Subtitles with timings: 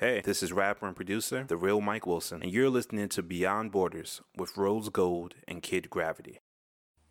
[0.00, 3.70] Hey, this is rapper and producer, The Real Mike Wilson, and you're listening to Beyond
[3.70, 6.40] Borders with Rose Gold and Kid Gravity.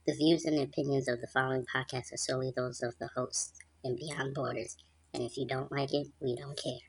[0.07, 3.95] The views and opinions of the following podcast are solely those of the hosts and
[3.95, 4.75] Beyond Borders,
[5.13, 6.79] and if you don't like it, we don't care.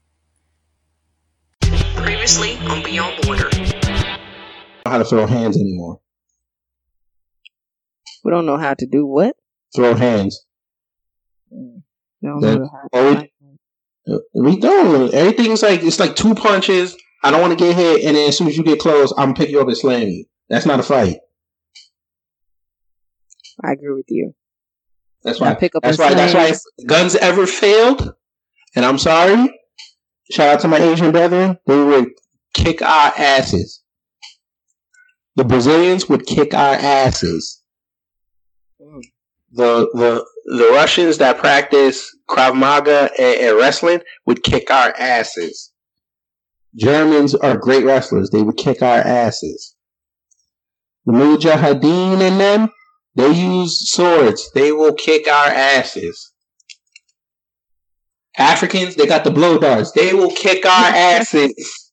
[2.03, 3.51] Previously on Beyond Border.
[4.87, 6.01] how to throw hands anymore.
[8.25, 9.37] We don't know how to do what?
[9.77, 10.47] Throw hands.
[11.53, 11.83] Mm.
[12.23, 13.23] We don't That- know how oh,
[14.35, 15.13] we- don't.
[15.15, 16.97] Everything's like it's like two punches.
[17.23, 19.29] I don't want to get hit, and then as soon as you get close, I'm
[19.29, 20.25] gonna pick you up and slam you.
[20.49, 21.19] That's not a fight.
[23.63, 24.35] I agree with you.
[25.23, 25.55] That's why.
[25.55, 26.15] pick up That's why.
[26.15, 26.85] That's why.
[26.87, 28.15] guns ever failed,
[28.75, 29.53] and I'm sorry.
[30.31, 31.59] Shout out to my Asian brethren.
[31.67, 32.09] They would
[32.55, 33.83] kick our asses.
[35.37, 37.63] The Brazilians would kick our asses.
[38.81, 39.03] Mm.
[39.53, 45.73] The the the Russians that practice Krav Maga and, and wrestling would kick our asses.
[46.77, 48.31] Germans are great wrestlers.
[48.31, 49.75] They would kick our asses.
[51.07, 52.69] The Mujahideen and them,
[53.17, 54.51] they use swords.
[54.55, 56.33] They will kick our asses.
[58.39, 59.91] Africans, they got the blow darts.
[59.93, 61.91] They will kick our asses.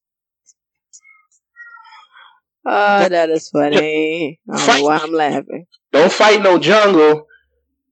[2.69, 4.39] Oh, that is funny.
[4.49, 4.77] I don't Fight.
[4.79, 5.65] know why I'm laughing.
[5.93, 7.25] Don't fight no jungle.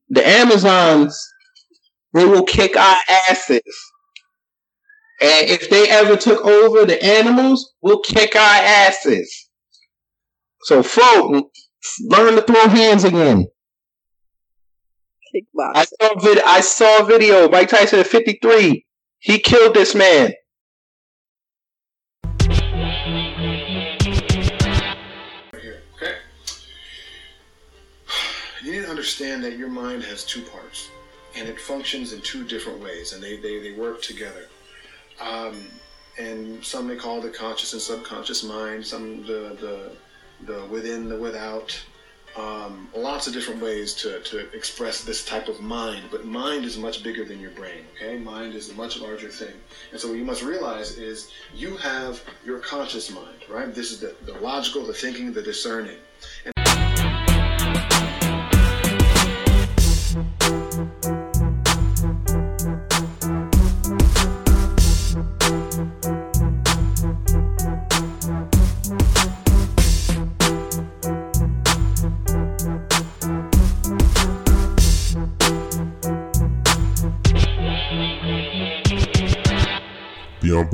[0.10, 1.18] The Amazons,
[2.16, 2.98] they will kick our
[3.30, 3.62] asses.
[5.22, 9.50] And if they ever took over the animals, we'll kick our asses.
[10.64, 11.52] So, folk,
[12.06, 13.48] learn to throw hands again.
[15.60, 17.50] I saw a vid- I saw a video.
[17.50, 18.86] Mike Tyson at 53.
[19.20, 20.34] He killed this man.
[25.62, 26.16] here, okay?
[28.64, 30.90] You need to understand that your mind has two parts,
[31.36, 34.48] and it functions in two different ways, and they, they, they work together.
[35.20, 35.68] Um,
[36.18, 39.92] and some may call the conscious and subconscious mind, some the, the,
[40.46, 41.78] the within, the without.
[42.38, 46.78] Um, lots of different ways to, to express this type of mind, but mind is
[46.78, 48.18] much bigger than your brain, okay?
[48.18, 49.54] Mind is a much larger thing.
[49.92, 53.74] And so what you must realize is you have your conscious mind, right?
[53.74, 55.98] This is the, the logical, the thinking, the discerning.
[60.16, 60.65] Beyond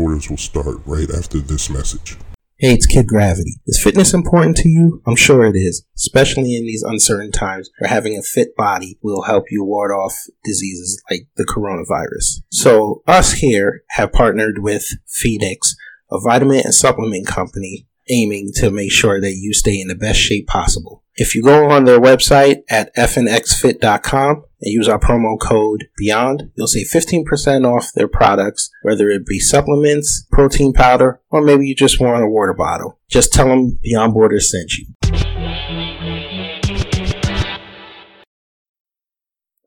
[0.01, 2.17] Borders will start right after this message.
[2.57, 3.61] Hey, it's Kid Gravity.
[3.67, 4.99] Is fitness important to you?
[5.05, 9.21] I'm sure it is, especially in these uncertain times where having a fit body will
[9.21, 12.41] help you ward off diseases like the coronavirus.
[12.49, 15.75] So, us here have partnered with Phoenix,
[16.09, 20.19] a vitamin and supplement company aiming to make sure that you stay in the best
[20.19, 21.00] shape possible.
[21.23, 26.65] If you go on their website at fnxfit.com and use our promo code BEYOND, you'll
[26.65, 32.01] save 15% off their products, whether it be supplements, protein powder, or maybe you just
[32.01, 32.97] want a water bottle.
[33.07, 34.87] Just tell them Beyond Borders sent you.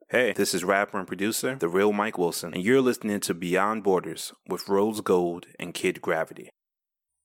[0.09, 3.81] Hey, this is rapper and producer, The Real Mike Wilson, and you're listening to Beyond
[3.81, 6.49] Borders with Rose Gold and Kid Gravity.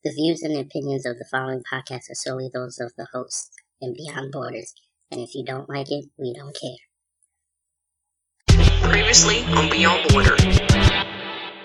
[0.05, 3.95] The views and opinions of the following podcast are solely those of the hosts and
[3.97, 4.75] Beyond Borders,
[5.11, 6.77] and if you don't like it, we don't care.
[8.91, 10.37] Previously on Beyond Border.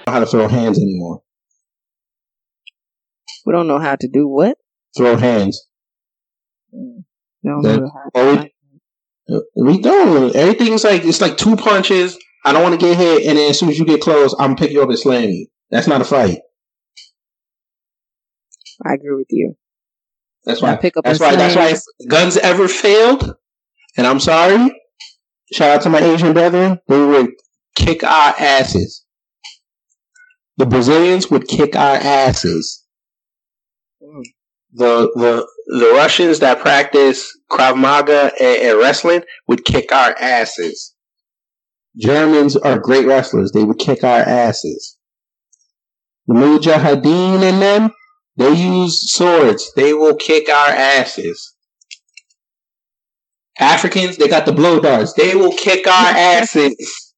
[0.07, 1.21] How to throw hands anymore.
[3.45, 4.57] We don't know how to do what?
[4.97, 5.67] Throw hands.
[6.71, 7.03] We
[7.43, 8.47] don't know how oh,
[9.27, 10.35] to We don't.
[10.35, 12.17] Everything's like it's like two punches.
[12.43, 14.49] I don't want to get hit, and then as soon as you get close, I'm
[14.49, 15.47] gonna pick you up and slam you.
[15.71, 16.39] That's not a fight.
[18.85, 19.55] I agree with you.
[20.45, 20.75] That's why.
[20.75, 21.35] pick up That's why.
[21.35, 21.75] That's why.
[22.07, 23.35] Guns ever failed,
[23.97, 24.81] and I'm sorry.
[25.53, 26.79] Shout out to my Asian brethren.
[26.87, 27.31] They would
[27.75, 29.05] kick our asses.
[30.57, 32.83] The Brazilians would kick our asses.
[34.73, 40.93] The the the Russians that practice Krav Maga and, and wrestling would kick our asses.
[41.97, 43.51] Germans are great wrestlers.
[43.51, 44.97] They would kick our asses.
[46.27, 47.91] The Mujahideen and them,
[48.37, 49.71] they use swords.
[49.75, 51.53] They will kick our asses.
[53.57, 55.13] Africans, they got the blow darts.
[55.13, 57.13] They will kick our asses.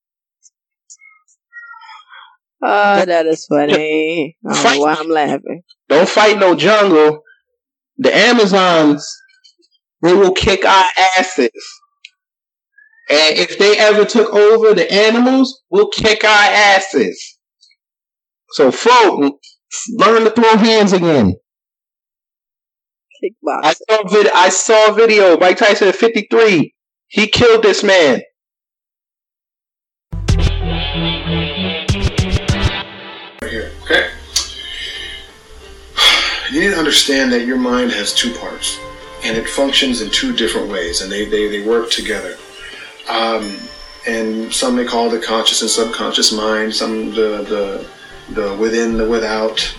[2.61, 4.37] Oh, that is funny.
[4.47, 5.61] I don't know why I'm laughing.
[5.89, 7.21] Don't fight no jungle.
[7.97, 9.07] The Amazons,
[10.03, 10.85] they will kick our
[11.17, 11.49] asses.
[13.09, 17.37] And if they ever took over the animals, we'll kick our asses.
[18.51, 19.39] So, folk,
[19.91, 21.35] learn to throw hands again.
[23.23, 23.63] Kickboxing.
[23.63, 25.37] I saw a vid- I saw a video.
[25.37, 26.73] Mike Tyson at 53.
[27.07, 28.21] He killed this man.
[33.47, 33.71] right here.
[33.83, 34.09] Okay.
[36.51, 38.79] You need to understand that your mind has two parts,
[39.25, 42.37] and it functions in two different ways, and they they, they work together.
[43.09, 43.57] Um,
[44.07, 46.73] and some may call the conscious and subconscious mind.
[46.73, 47.89] Some the the
[48.29, 49.75] the within, the without.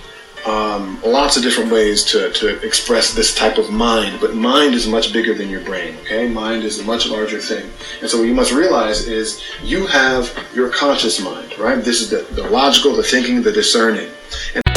[0.47, 4.87] Um, lots of different ways to, to express this type of mind, but mind is
[4.87, 5.97] much bigger than your brain.
[6.03, 9.87] Okay, mind is a much larger thing, and so what you must realize is you
[9.87, 11.85] have your conscious mind, right?
[11.85, 14.11] This is the, the logical, the thinking, the discerning.
[14.55, 14.68] Beyond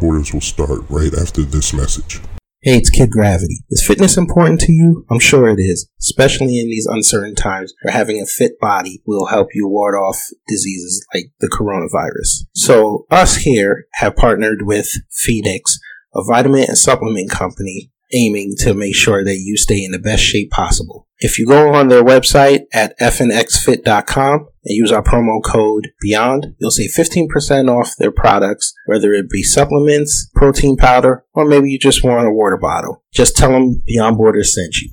[0.00, 2.20] Borders will start right after this message.
[2.60, 3.64] Hey, it's Kid Gravity.
[3.70, 5.06] Is fitness important to you?
[5.08, 9.26] I'm sure it is, especially in these uncertain times where having a fit body will
[9.26, 12.48] help you ward off diseases like the coronavirus.
[12.54, 15.78] So, us here have partnered with Phoenix,
[16.14, 20.22] a vitamin and supplement company aiming to make sure that you stay in the best
[20.22, 21.06] shape possible.
[21.18, 26.70] If you go on their website at fnxfit.com and use our promo code BEYOND, you'll
[26.70, 32.04] save 15% off their products, whether it be supplements, protein powder, or maybe you just
[32.04, 33.02] want a water bottle.
[33.12, 34.90] Just tell them Beyond Borders sent you.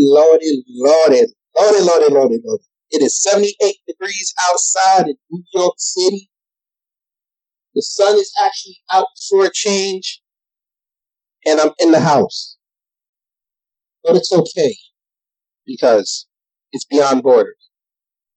[0.00, 1.22] Lordy, lordy,
[1.56, 2.64] lordy, lordy, lordy, lordy.
[2.90, 6.30] It is 78 degrees outside in New York City.
[7.74, 10.22] The sun is actually out for a change,
[11.44, 12.56] and I'm in the house.
[14.02, 14.74] But it's okay,
[15.68, 16.26] because
[16.72, 17.68] it's beyond borders.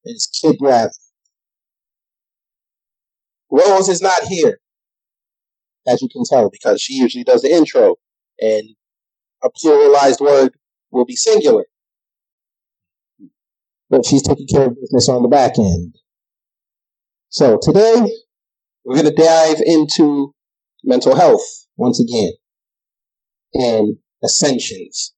[0.03, 0.57] It's Kid.
[3.49, 4.59] Rose is not here,
[5.87, 7.95] as you can tell, because she usually does the intro,
[8.39, 8.63] and
[9.43, 10.53] a pluralized word
[10.91, 11.65] will be singular.
[13.89, 15.95] But she's taking care of business on the back end.
[17.29, 18.09] So today,
[18.83, 20.33] we're going to dive into
[20.83, 21.43] mental health
[21.75, 22.31] once again
[23.53, 25.13] and ascensions.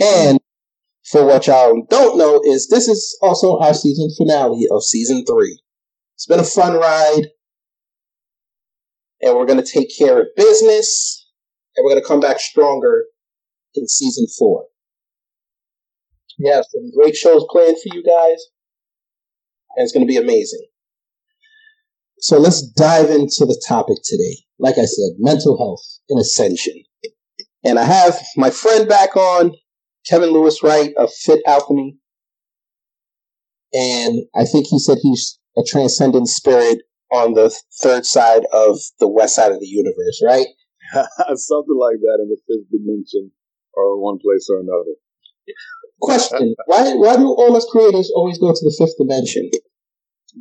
[0.00, 0.40] And
[1.10, 5.60] for what y'all don't know is this is also our season finale of season three.
[6.14, 7.28] It's been a fun ride
[9.20, 11.28] and we're to take care of business
[11.76, 13.04] and we're to come back stronger
[13.74, 14.66] in season four.
[16.38, 18.42] We have some great shows planned for you guys
[19.76, 20.66] and it's to be amazing.
[22.18, 24.36] So let's dive into the topic today.
[24.58, 26.82] Like I said, mental health and ascension.
[27.64, 29.52] And I have my friend back on,
[30.08, 31.96] Kevin Lewis Wright of Fit Alchemy.
[33.72, 36.78] And I think he said he's a transcendent spirit
[37.12, 40.46] on the third side of the west side of the universe, right?
[41.34, 43.32] Something like that in the fifth dimension
[43.72, 44.94] or one place or another.
[46.00, 46.54] Question.
[46.66, 49.50] why why do all us creators always go to the fifth dimension?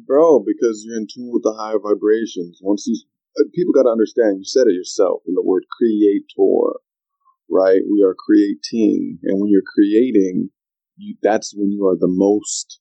[0.06, 2.60] Bro, because you're in tune with the higher vibrations.
[2.62, 3.06] Once these
[3.38, 6.82] uh, people got to understand, you said it yourself in the word creator,
[7.50, 7.82] right?
[7.90, 10.50] We are creating, and when you're creating,
[10.98, 12.80] you, that's when you are the most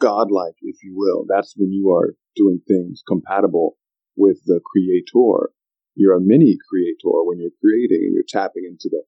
[0.00, 1.24] godlike, if you will.
[1.28, 3.76] That's when you are doing things compatible
[4.16, 5.50] with the creator.
[5.94, 9.02] You're a mini creator when you're creating, and you're tapping into the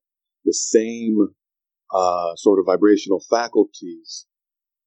[0.45, 1.17] the same
[1.93, 4.27] uh, sort of vibrational faculties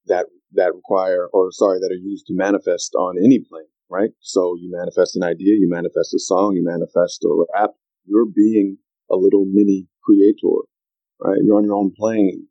[0.06, 4.12] that that require, or sorry, that are used to manifest on any plane, right?
[4.20, 7.72] So you manifest an idea, you manifest a song, you manifest a rap.
[8.06, 8.78] You're being
[9.12, 10.68] a little mini creator,
[11.20, 11.40] right?
[11.44, 12.48] You're on your own plane.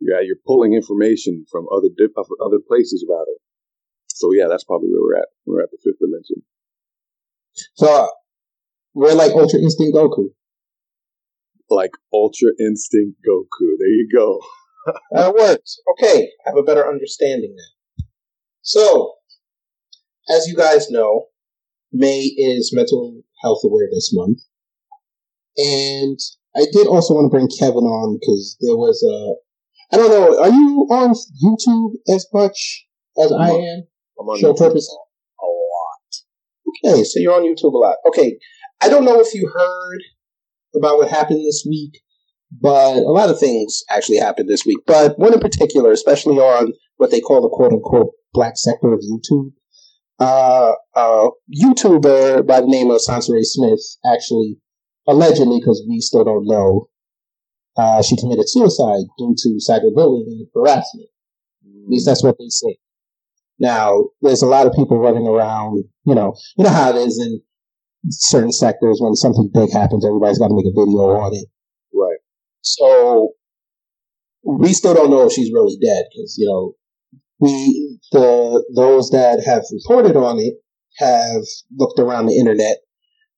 [0.00, 3.38] Yeah, you're pulling information from other dip, other places about it.
[4.08, 5.28] So yeah, that's probably where we're at.
[5.46, 6.42] We're at the fifth dimension.
[7.74, 8.10] So
[8.94, 10.30] we're like Ultra Instinct Goku.
[11.70, 13.68] Like Ultra Instinct Goku.
[13.78, 14.40] There you go.
[15.12, 15.76] That works.
[15.92, 18.04] Okay, I have a better understanding now.
[18.62, 19.16] So,
[20.30, 21.26] as you guys know,
[21.92, 24.38] May is Mental Health Awareness Month.
[25.58, 26.18] And
[26.56, 29.34] I did also want to bring Kevin on because there was a.
[29.90, 32.86] I don't know, are you on YouTube as much
[33.18, 33.82] as I'm I on- am?
[34.20, 34.96] I'm on Show YouTube purpose?
[35.40, 36.94] a lot.
[36.94, 37.96] Okay, so you're on YouTube a lot.
[38.08, 38.38] Okay,
[38.82, 40.00] I don't know if you heard
[40.76, 42.00] about what happened this week,
[42.60, 44.78] but a lot of things actually happened this week.
[44.86, 49.00] But one in particular, especially on what they call the quote unquote black sector of
[49.00, 49.52] YouTube.
[50.20, 51.28] Uh, a
[51.64, 54.58] YouTuber by the name of Sansari Smith actually,
[55.08, 56.88] allegedly, because we still don't know,
[57.76, 61.08] uh, she committed suicide due to cyberbullying and harassment.
[61.64, 62.76] At least that's what they say.
[63.58, 67.18] Now, there's a lot of people running around, you know, you know how it is
[67.18, 67.40] in
[68.10, 71.46] certain sectors when something big happens, everybody's got to make a video on it.
[71.92, 72.18] Right.
[72.60, 73.32] So
[74.44, 76.74] we still don't know if she's really dead because you know
[77.40, 80.54] we the those that have reported on it
[80.98, 81.42] have
[81.76, 82.78] looked around the internet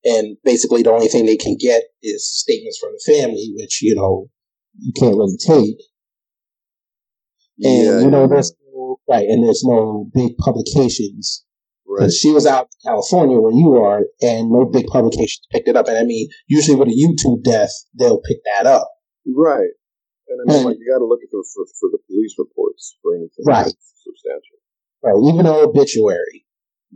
[0.04, 3.94] and basically the only thing they can get is statements from the family, which you
[3.94, 4.28] know
[4.78, 5.76] you can't really take.
[7.62, 8.26] And Yeah, you know yeah.
[8.28, 11.44] there's no right, and there's no big publications
[11.86, 12.10] Right.
[12.12, 15.88] she was out in California where you are, and no big publications picked it up.
[15.88, 18.88] And I mean, usually with a YouTube death, they'll pick that up.
[19.26, 19.70] Right.
[20.28, 21.42] And I mean, And- like, you got to look at for,
[21.80, 23.74] for the police reports for anything Right.
[24.04, 24.58] substantial.
[25.02, 26.46] Right, even an obituary.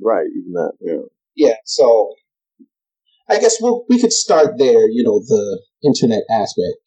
[0.00, 0.28] Right.
[0.28, 0.73] Even that.
[0.80, 1.02] Yeah.
[1.34, 2.14] Yeah, so
[3.28, 6.78] I guess we'll, we could start there, you know, the internet aspect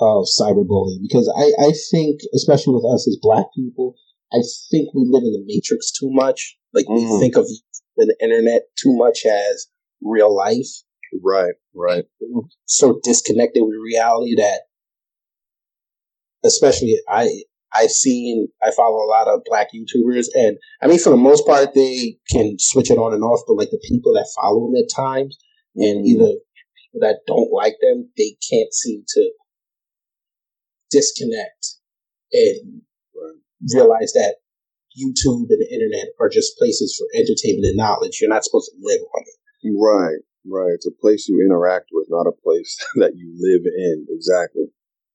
[0.00, 3.94] of cyberbullying, because I, I think, especially with us as black people,
[4.32, 4.38] I
[4.70, 6.56] think we live in the matrix too much.
[6.72, 7.20] Like, we Mhm.
[7.20, 7.46] think of
[7.96, 9.68] the internet too much as
[10.02, 10.66] real life.
[11.22, 11.54] Right.
[11.74, 12.04] Right.
[12.64, 14.62] So disconnected with reality that,
[16.44, 17.30] especially I,
[17.72, 21.46] I've seen, I follow a lot of black YouTubers, and I mean, for the most
[21.46, 24.76] part, they can switch it on and off, but like the people that follow them
[24.76, 25.36] at times,
[25.76, 26.38] and either
[26.78, 29.30] people that don't like them, they can't seem to
[30.90, 31.78] disconnect
[32.32, 32.82] and
[33.72, 34.36] realize that
[34.94, 38.18] YouTube and the internet are just places for entertainment and knowledge.
[38.20, 39.74] You're not supposed to live on it.
[39.74, 40.22] Right.
[40.46, 40.74] Right.
[40.74, 44.06] It's a place you interact with, not a place that you live in.
[44.10, 44.66] Exactly.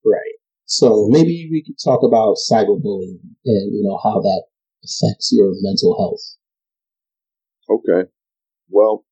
[0.03, 0.35] Right.
[0.65, 4.43] So maybe we could talk about cyberbullying and, you know, how that
[4.83, 6.37] affects your mental health.
[7.69, 8.09] Okay.
[8.69, 9.05] Well,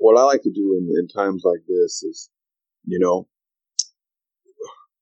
[0.00, 2.30] what I like to do in, in times like this is,
[2.84, 3.28] you know,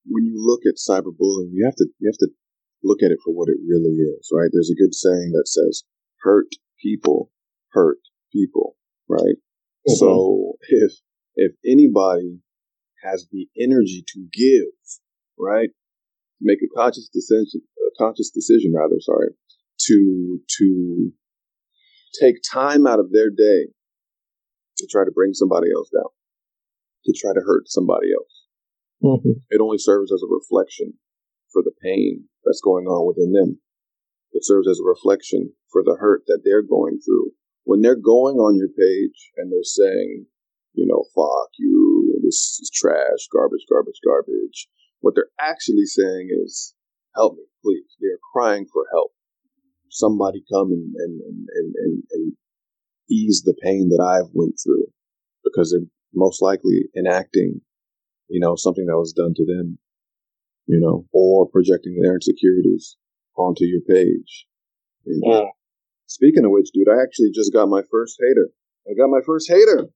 [0.05, 2.29] when you look at cyberbullying, you have to you have to
[2.83, 4.51] look at it for what it really is, right?
[4.53, 5.85] There's a good saying that says,
[6.23, 6.49] "Hurt
[6.83, 7.31] people
[7.73, 7.99] hurt
[8.33, 8.77] people,"
[9.09, 9.39] right?
[9.87, 9.95] Mm-hmm.
[9.95, 10.93] So if
[11.37, 12.41] if anybody
[13.05, 14.75] has the energy to give,
[15.39, 15.71] right,
[16.41, 19.29] make a conscious decision, a conscious decision, rather, sorry,
[19.83, 21.13] to to
[22.21, 23.69] take time out of their day
[24.79, 26.11] to try to bring somebody else down,
[27.05, 28.35] to try to hurt somebody else.
[29.03, 29.45] Mm-hmm.
[29.51, 30.95] It only serves as a reflection
[31.53, 33.61] for the pain that's going on within them.
[34.33, 37.33] It serves as a reflection for the hurt that they're going through.
[37.65, 40.27] When they're going on your page and they're saying,
[40.75, 44.69] you know, fuck you, this is trash, garbage, garbage, garbage,
[45.01, 46.75] what they're actually saying is,
[47.15, 47.97] help me, please.
[48.01, 49.13] They're crying for help.
[49.91, 52.33] Somebody come and, and, and, and, and, and
[53.11, 54.87] ease the pain that I've went through
[55.45, 57.61] because they're most likely enacting,
[58.29, 59.79] you know, something that was done to them,
[60.67, 62.97] you know, or projecting their insecurities
[63.37, 64.47] onto your page.
[65.05, 65.43] you know.
[65.43, 65.49] Mm.
[66.07, 68.49] Speaking of which, dude, I actually just got my first hater.
[68.89, 69.89] I got my first hater.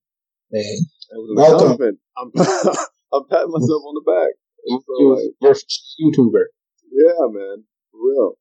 [0.51, 0.77] Man,
[1.11, 1.97] was Welcome.
[2.17, 2.29] I'm,
[3.13, 4.33] I'm patting myself on the back.
[4.69, 5.57] So, like, you're
[5.99, 6.45] YouTuber.
[6.93, 8.37] yeah, man, for real.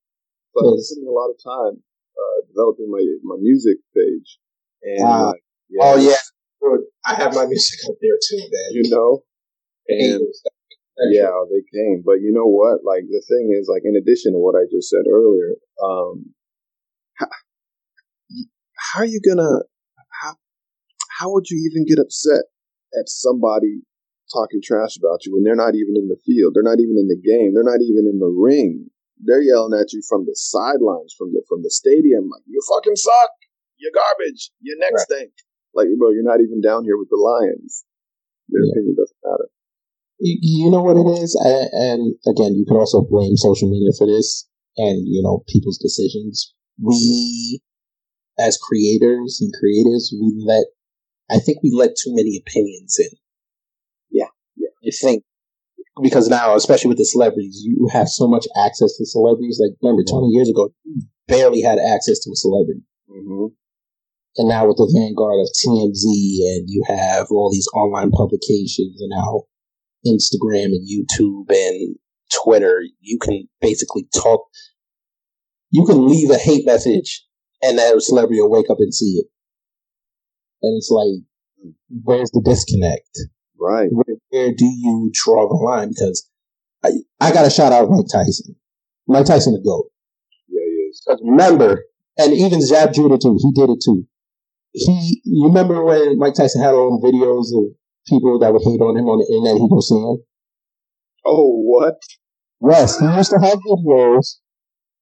[0.53, 0.93] So I was Yes.
[0.93, 4.39] spending a lot of time uh, developing my my music page,
[4.83, 5.29] and Ah.
[5.31, 6.23] like, yeah, Oh yeah,
[6.61, 8.71] Dude, I have my music up there too, man.
[8.73, 9.23] you know,
[9.89, 10.23] and
[11.11, 12.03] yeah, they came.
[12.05, 12.85] But you know what?
[12.85, 16.35] Like the thing is, like in addition to what I just said earlier, um,
[17.15, 17.27] how,
[18.77, 19.61] how are you gonna
[20.23, 20.35] how
[21.19, 22.45] how would you even get upset
[22.99, 23.81] at somebody
[24.33, 27.09] talking trash about you when they're not even in the field, they're not even in
[27.09, 28.89] the game, they're not even in the ring.
[29.25, 32.97] They're yelling at you from the sidelines, from the from the stadium, like you fucking
[32.97, 33.31] suck,
[33.83, 35.29] you're garbage, you next thing.
[35.75, 37.85] Like, bro, you're not even down here with the Lions.
[38.49, 39.49] Their opinion doesn't matter.
[40.21, 43.91] You, you know what it is, I, and again, you can also blame social media
[43.99, 44.47] for this,
[44.77, 46.55] and you know people's decisions.
[46.81, 47.61] We,
[48.39, 50.65] as creators and creators, we let.
[51.31, 53.11] I think we let too many opinions in.
[54.11, 54.71] Yeah, yeah.
[54.87, 55.25] I think
[56.03, 59.61] because now, especially with the celebrities, you have so much access to celebrities.
[59.61, 62.83] Like remember, twenty years ago, you barely had access to a celebrity.
[63.11, 63.55] Mm-hmm.
[64.37, 66.05] And now with the vanguard of TMZ
[66.57, 69.43] and you have all these online publications and now
[70.07, 71.97] Instagram and YouTube and
[72.43, 74.47] Twitter, you can basically talk.
[75.71, 77.27] you can leave a hate message
[77.63, 79.27] and that celebrity will wake up and see it.
[80.63, 83.19] And it's like, where's the disconnect?
[83.59, 83.89] Right.
[83.91, 85.91] Where, where do you draw the line?
[85.91, 86.29] Because
[86.85, 88.57] I, I got to shout out Mike Tyson.
[89.07, 89.91] Mike Tyson the GOAT.
[90.49, 91.07] Yeah, he is.
[91.23, 91.85] Remember,
[92.19, 94.07] and even Zab Judah too, he did it too.
[94.73, 97.77] He, you remember when Mike Tyson had all the videos of
[98.09, 100.23] people that would hate on him on the internet, he was saying?
[101.25, 102.01] Oh, what?
[102.61, 104.39] Yes, he used to have videos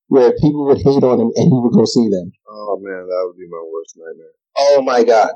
[0.08, 2.32] where people would hate on him and he would go see them.
[2.48, 4.34] Oh man, that would be my worst nightmare.
[4.58, 5.32] Oh my god.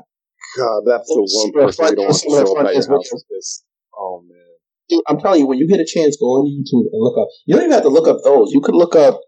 [0.57, 2.45] God, that's the one of the person you don't want to fun- some of the
[2.45, 3.23] show up at your house.
[3.29, 3.63] This.
[3.97, 4.37] Oh man.
[4.89, 7.27] Dude, I'm telling you, when you get a chance, go on YouTube and look up.
[7.45, 8.51] You don't even have to look up those.
[8.51, 9.21] You could look up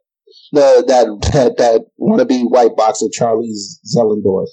[0.52, 3.54] the that that, that wannabe white boxer Charlie
[3.88, 4.48] Zelenoff.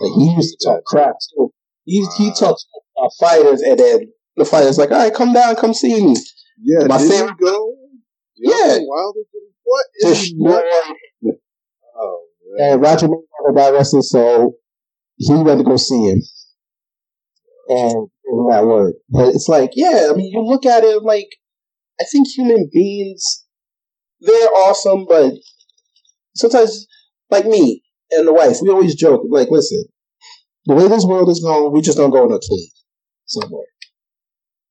[0.00, 1.52] Like, he used to talk crap too.
[1.84, 5.74] He he talks about fighters, and then the fighter's like, "All right, come down, come
[5.74, 6.16] see me."
[6.62, 7.38] Yeah, my favorite.
[7.38, 7.74] go?
[8.36, 9.20] Yeah, Wilder
[9.64, 9.86] what?
[10.00, 10.64] Is Destroyed.
[11.96, 12.24] Oh
[12.56, 12.72] man.
[12.72, 14.56] And Roger Mayweather got arrested, so
[15.16, 16.22] he went to go see him.
[17.68, 18.08] And
[18.50, 18.94] that word.
[19.08, 21.28] But it's like, yeah, I mean, you look at it like,
[22.00, 23.46] I think human beings,
[24.20, 25.34] they're awesome, but
[26.34, 26.86] sometimes,
[27.30, 29.84] like me and the wife, we always joke, like, listen,
[30.66, 32.72] the way this world is going, we just don't go in a cave
[33.26, 33.66] somewhere.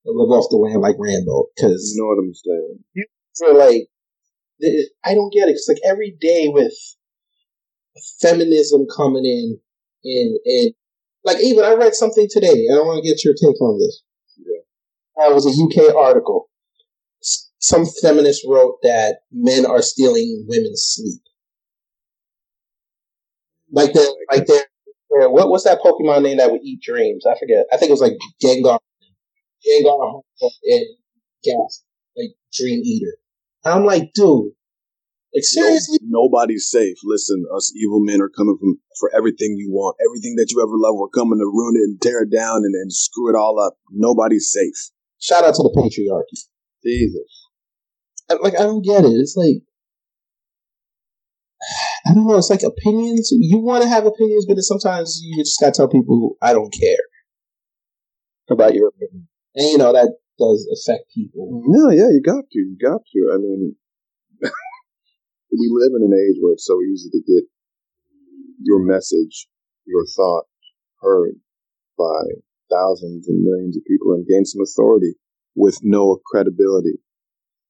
[0.06, 2.80] And live off the land like Rambo, because You know what I'm saying?
[3.38, 3.88] for like,
[5.06, 5.52] I don't get it.
[5.54, 6.74] It's like every day with
[8.22, 9.60] feminism coming in,
[10.04, 10.74] and and
[11.24, 14.04] like even I read something today, and I want to get your take on this.
[14.38, 15.50] Yeah, uh, it was a
[15.90, 16.50] UK article.
[17.60, 21.22] Some feminist wrote that men are stealing women's sleep,
[23.72, 24.66] like the like their-
[25.30, 27.26] what what's that Pokemon name that would eat dreams?
[27.26, 27.66] I forget.
[27.72, 28.80] I think it was like Gengar,
[29.68, 30.22] Gengar,
[30.64, 30.86] and
[31.44, 31.84] Gas,
[32.16, 33.18] like Dream Eater.
[33.66, 34.52] I'm like, dude,
[35.36, 36.00] like seriously?
[36.02, 36.98] No, nobody's safe.
[37.04, 40.76] Listen, us evil men are coming from for everything you want, everything that you ever
[40.76, 40.96] love.
[40.96, 43.76] We're coming to ruin it and tear it down and, and screw it all up.
[43.92, 44.92] Nobody's safe.
[45.20, 46.48] Shout out to the patriarchy.
[46.84, 47.48] Jesus.
[48.30, 49.12] I- Like I don't get it.
[49.12, 49.62] It's like
[52.06, 52.38] I don't know.
[52.38, 53.30] It's like opinions.
[53.32, 57.06] You want to have opinions, but sometimes you just gotta tell people I don't care
[58.50, 61.64] about your opinion, and you know that does affect people.
[61.68, 62.60] No, yeah, you got to.
[62.60, 63.32] You got to.
[63.34, 63.76] I mean,
[64.42, 67.44] we live in an age where it's so easy to get
[68.64, 69.48] your message,
[69.86, 70.46] your thought
[71.02, 71.36] heard
[71.98, 72.22] by
[72.70, 75.14] thousands and millions of people and gain some authority
[75.56, 76.98] with no credibility.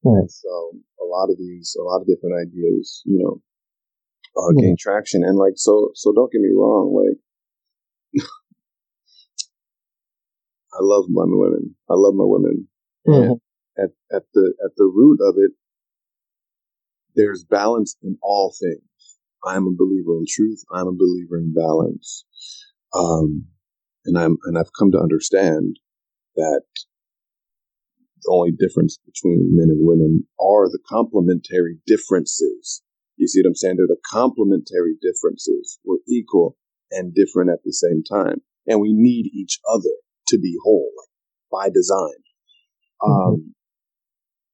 [0.04, 0.30] Right.
[0.30, 3.42] So a lot of these, a lot of different ideas, you know,
[4.38, 5.24] uh, gain traction.
[5.24, 6.94] And like, so, so don't get me wrong.
[6.94, 8.24] Like,
[10.74, 11.76] I love my women.
[11.90, 12.68] I love my women.
[13.08, 13.40] Mhm.
[13.78, 15.52] At, at the, at the root of it,
[17.16, 18.82] there's balance in all things.
[19.44, 20.64] I'm a believer in truth.
[20.72, 22.26] I'm a believer in balance.
[22.94, 23.48] Um,
[24.06, 25.78] and I'm, and I've come to understand
[26.36, 26.62] that
[28.24, 32.82] the only difference between men and women are the complementary differences.
[33.22, 33.76] You see what I'm saying?
[33.78, 35.78] They're the complementary differences.
[35.86, 36.58] We're equal
[36.90, 38.42] and different at the same time.
[38.66, 39.94] And we need each other
[40.30, 40.92] to be whole
[41.52, 42.18] by design.
[43.06, 43.54] Um,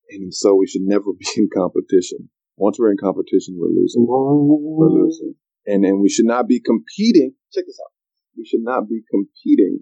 [0.10, 2.30] and so we should never be in competition.
[2.58, 4.06] Once we're in competition, we're losing.
[4.06, 5.36] We're losing.
[5.66, 7.36] And, and we should not be competing.
[7.54, 7.94] Check this out.
[8.38, 9.80] We should not be competing,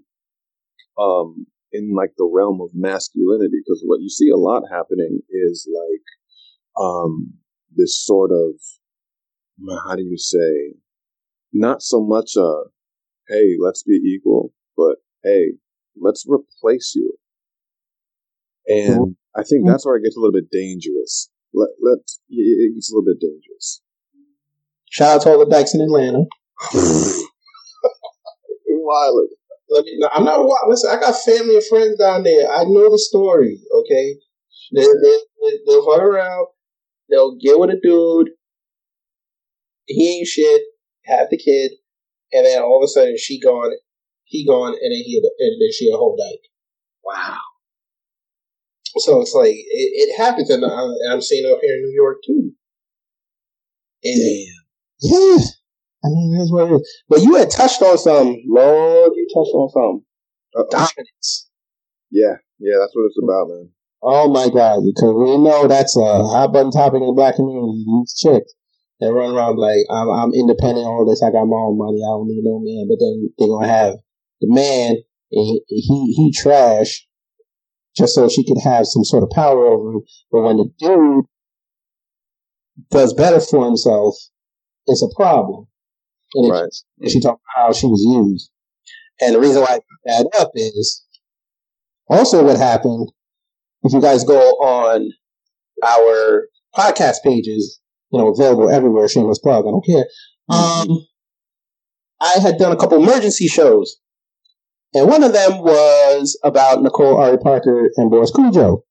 [0.96, 5.68] um, in like the realm of masculinity because what you see a lot happening is
[5.74, 7.34] like, um,
[7.74, 8.54] this sort of,
[9.86, 10.74] how do you say,
[11.52, 12.64] not so much a,
[13.28, 15.52] hey, let's be equal, but hey,
[16.00, 17.16] let's replace you.
[18.66, 21.30] And I think that's where it gets a little bit dangerous.
[21.54, 23.82] Let, let, it gets a little bit dangerous.
[24.90, 26.24] Shout out to all the dykes in Atlanta.
[28.68, 29.28] Wild.
[29.68, 30.68] Let me, no, I'm not wild.
[30.68, 32.48] Listen, I got family and friends down there.
[32.48, 33.58] I know the story.
[33.80, 34.14] Okay,
[34.72, 36.46] they, they, they, they'll fuck around.
[37.10, 38.30] They'll get with a dude.
[39.86, 40.62] He ain't shit.
[41.04, 41.72] Have the kid,
[42.32, 43.70] and then all of a sudden she gone,
[44.24, 46.50] he gone, and then he and then she a whole dyke.
[47.04, 47.38] Wow.
[48.98, 51.94] So it's like it, it happens, and I'm, I'm seeing it up here in New
[51.94, 52.50] York too.
[54.02, 54.20] And
[55.00, 55.44] yeah,
[56.04, 57.02] I mean that's what it is.
[57.08, 59.12] But you had touched on something, Lord.
[59.14, 60.04] You touched on something.
[60.56, 61.48] Uh, Dominance.
[62.10, 63.70] Yeah, yeah, that's what it's about, man.
[64.02, 64.82] Oh my God!
[64.84, 67.84] Because we know that's a hot button topic in the black community.
[67.86, 68.54] These chicks
[69.00, 70.86] that run around like I'm, I'm independent.
[70.86, 72.00] All this, I got my own money.
[72.02, 72.86] I don't need no man.
[72.88, 73.94] But then they're gonna have
[74.40, 74.96] the man.
[75.32, 77.06] And he, he he trash,
[77.96, 80.02] just so she could have some sort of power over him.
[80.30, 81.24] But when the dude
[82.90, 84.14] does better for himself,
[84.86, 85.66] it's a problem.
[86.34, 86.74] And, right.
[87.00, 88.50] and she talked about how she was used.
[89.20, 91.04] And the reason why I put that up is
[92.08, 93.10] also what happened.
[93.82, 95.10] If you guys go on
[95.84, 100.04] our podcast pages, you know, available everywhere, shameless plug, I don't care.
[100.48, 101.06] Um,
[102.20, 103.96] I had done a couple emergency shows.
[104.94, 108.82] And one of them was about Nicole Ari Parker and Boris Kodjoe.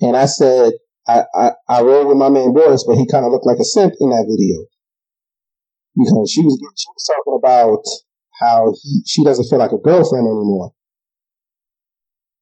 [0.00, 0.72] And I said,
[1.06, 3.64] I, I, I rode with my man Boris, but he kind of looked like a
[3.64, 4.64] simp in that video.
[5.96, 7.84] Because she was, she was talking about
[8.40, 10.72] how he, she doesn't feel like a girlfriend anymore.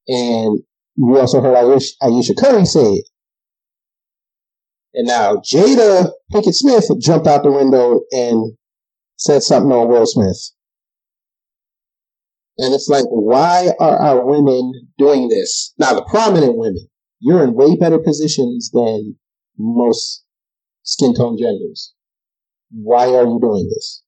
[0.08, 0.60] And
[0.96, 3.08] you also heard Ayesha Curry say it.
[4.96, 8.56] And now Jada Pinkett Smith jumped out the window and
[9.16, 10.52] said something on Will Smith.
[12.58, 15.74] And it's like, why are our women doing this?
[15.78, 16.88] Now, the prominent women,
[17.20, 19.16] you're in way better positions than
[19.58, 20.24] most
[20.82, 21.92] skin tone genders.
[22.70, 24.02] Why are you doing this?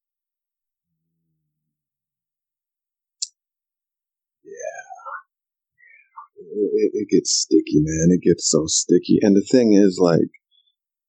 [6.58, 8.08] it, it gets sticky, man.
[8.10, 9.18] It gets so sticky.
[9.22, 10.30] And the thing is, like,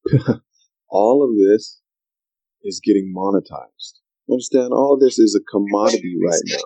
[0.90, 1.82] all of this
[2.64, 4.00] is getting monetized.
[4.30, 4.72] Understand?
[4.74, 6.58] All of this is a commodity right now.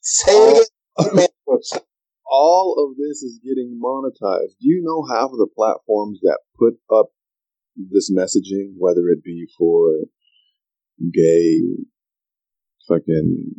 [0.00, 1.82] Say it
[2.26, 4.56] all of this is getting monetized.
[4.60, 7.10] Do you know half of the platforms that put up
[7.76, 10.04] this messaging, whether it be for
[11.12, 11.60] gay,
[12.88, 13.52] fucking,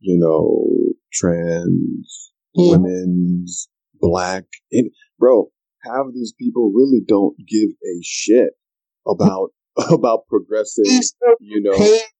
[0.00, 0.66] you know,
[1.12, 2.70] trans, mm.
[2.70, 4.44] women's, black.
[5.18, 5.50] Bro,
[5.84, 8.50] half of these people really don't give a shit
[9.06, 9.50] about
[9.90, 10.84] about progressive.
[11.40, 11.72] You know,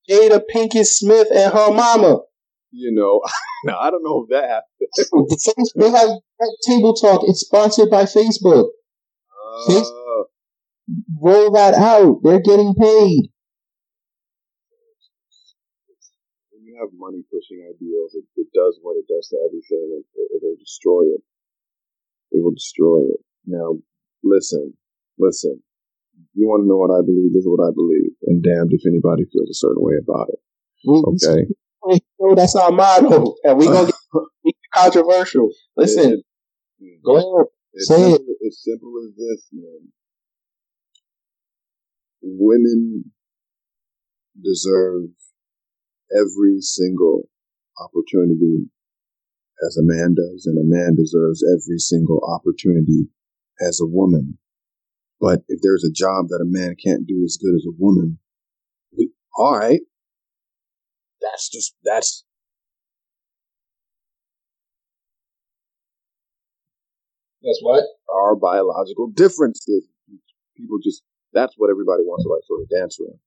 [0.09, 2.21] Jada Pinkett Smith and her mama.
[2.71, 3.21] You know,
[3.65, 5.73] now I don't know if that happens.
[5.77, 6.11] they have
[6.67, 7.23] table talk.
[7.25, 8.69] It's sponsored by Facebook.
[9.31, 10.25] Uh, Facebook.
[11.21, 12.21] Roll that out.
[12.23, 13.31] They're getting paid.
[16.51, 20.03] When you have money pushing ideals, it, it does what it does to everything.
[20.03, 21.23] It, it'll destroy it.
[22.33, 23.21] It will destroy it.
[23.47, 23.77] Now,
[24.23, 24.75] listen,
[25.19, 25.61] listen.
[26.35, 27.33] You want to know what I believe?
[27.33, 28.13] This is what I believe.
[28.27, 30.41] And damned if anybody feels a certain way about it.
[30.87, 31.15] Mm-hmm.
[31.15, 32.01] Okay.
[32.21, 33.35] Oh, that's our motto.
[33.45, 35.51] And we're going to get controversial.
[35.77, 36.23] Listen,
[36.81, 37.51] it, go ahead.
[37.75, 38.37] It's Say simple, it.
[38.41, 39.93] It's simple as this, man.
[42.23, 43.13] Women
[44.41, 45.11] deserve
[46.15, 47.29] every single
[47.79, 48.71] opportunity
[49.67, 53.09] as a man does, and a man deserves every single opportunity
[53.61, 54.39] as a woman.
[55.21, 58.19] But if there's a job that a man can't do as good as a woman,
[58.97, 59.81] we, all right,
[61.21, 62.25] that's just that's
[67.43, 69.89] that's what our biological differences.
[70.57, 73.19] People just that's what everybody wants to like sort of dance around.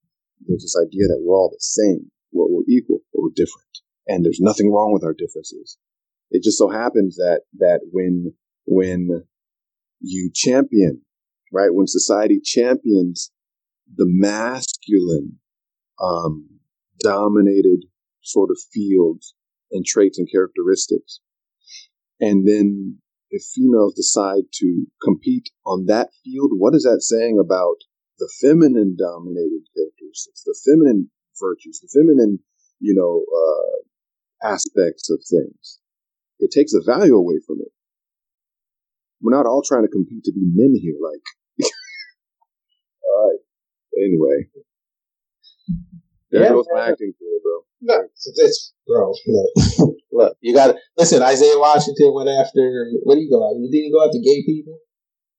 [0.46, 3.68] There's this idea that we're all the same, we're, we're equal, but we're different,
[4.08, 5.78] and there's nothing wrong with our differences.
[6.30, 8.34] It just so happens that, that when,
[8.66, 9.24] when
[10.00, 11.02] you champion,
[11.52, 13.32] right, when society champions
[13.96, 15.40] the masculine,
[16.02, 16.48] um,
[17.00, 17.86] dominated
[18.22, 19.34] sort of fields
[19.72, 21.22] and traits and characteristics,
[22.20, 22.98] and then
[23.30, 27.76] if females decide to compete on that field, what is that saying about
[28.20, 32.40] the feminine dominated characteristics, the feminine virtues, the feminine,
[32.80, 35.80] you know, uh, aspects of things?
[36.40, 37.67] it takes the value away from it.
[39.22, 40.96] We're not all trying to compete to be men here.
[41.02, 41.22] Like,
[43.04, 43.40] all right.
[43.98, 44.50] Anyway,
[46.32, 47.62] there yeah, goes my acting career, bro.
[47.82, 49.14] No, it's, bro.
[49.28, 51.24] Look, look, you got to listen.
[51.24, 52.92] Isaiah Washington went after.
[53.04, 53.60] What do you go after?
[53.60, 54.78] Did he go after gay people?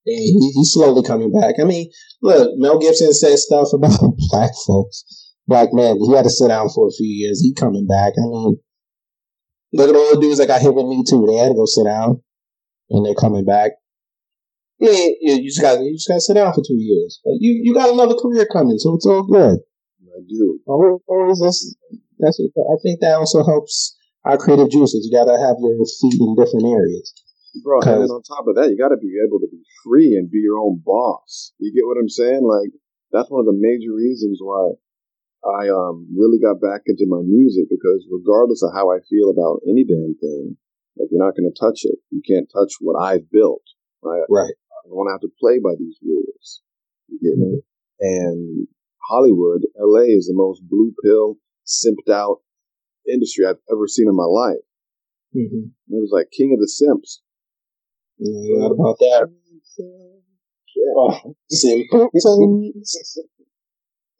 [0.06, 1.56] And he, he's slowly coming back.
[1.60, 1.90] I mean,
[2.22, 5.98] look, Mel Gibson said stuff about black folks, black men.
[6.00, 7.40] He had to sit down for a few years.
[7.42, 8.14] He coming back.
[8.16, 8.58] I mean,
[9.72, 11.26] Look at all the dudes that got hit with me too.
[11.26, 12.22] They had to go sit down,
[12.90, 13.72] and they're coming back.
[14.78, 17.20] Yeah, you just got you just got to sit down for two years.
[17.24, 19.58] But you you got another career coming, so it's all good.
[19.58, 20.60] I do.
[20.66, 21.74] Always, that's
[22.18, 25.06] that's I think that also helps our creative juices.
[25.06, 27.12] You got to have your feet in different areas.
[27.64, 30.14] Bro, and then on top of that, you got to be able to be free
[30.14, 31.52] and be your own boss.
[31.58, 32.46] You get what I'm saying?
[32.46, 32.70] Like
[33.10, 34.78] that's one of the major reasons why
[35.42, 39.62] I um, really got back into my music because regardless of how I feel about
[39.66, 40.56] any damn thing,
[40.98, 41.98] like you're not going to touch it.
[42.10, 43.62] You can't touch what I've built.
[44.02, 44.26] Right.
[44.28, 44.54] Right.
[44.54, 46.62] I don't want to have to play by these rules.
[47.08, 47.60] You get me?
[48.00, 48.68] And
[49.08, 52.38] Hollywood, LA is the most blue pill, simped out
[53.10, 54.62] industry I've ever seen in my life.
[55.34, 55.70] Mm-hmm.
[55.90, 57.22] It was like King of the Simps.
[58.18, 59.30] Yeah, about that.
[60.96, 61.34] Oh,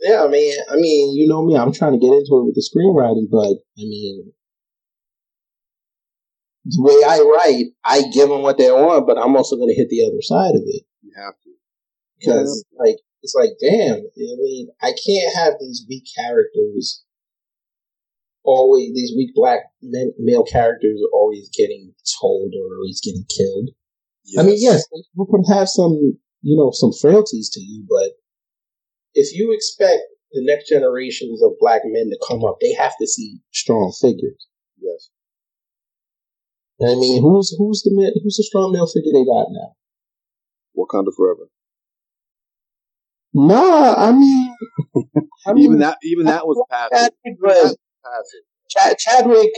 [0.01, 1.57] yeah, I mean, I mean, you know me.
[1.57, 4.33] I'm trying to get into it with the screenwriting, but I mean,
[6.69, 9.75] the way I write, I give them what they want, but I'm also going to
[9.75, 11.51] hit the other side of it You have to.
[12.19, 13.99] because, like, it's like, damn.
[13.99, 17.05] I mean, I can't have these weak characters.
[18.45, 23.71] Always, these weak black men, male characters are always getting told or always getting killed.
[24.39, 28.13] I mean, yes, you can have some, you know, some frailties to you, but
[29.15, 30.03] if you expect
[30.33, 34.47] the next generations of black men to come up, they have to see strong figures.
[34.79, 35.11] Yes.
[36.81, 39.75] I mean, who's who's the who's the strong male figure they got now?
[40.77, 41.49] Wakanda forever.
[43.35, 44.55] Nah, I mean,
[45.47, 47.13] I mean, even that, even that was passive.
[47.25, 47.77] Chadwick.
[48.71, 49.51] Chad, Chadwick,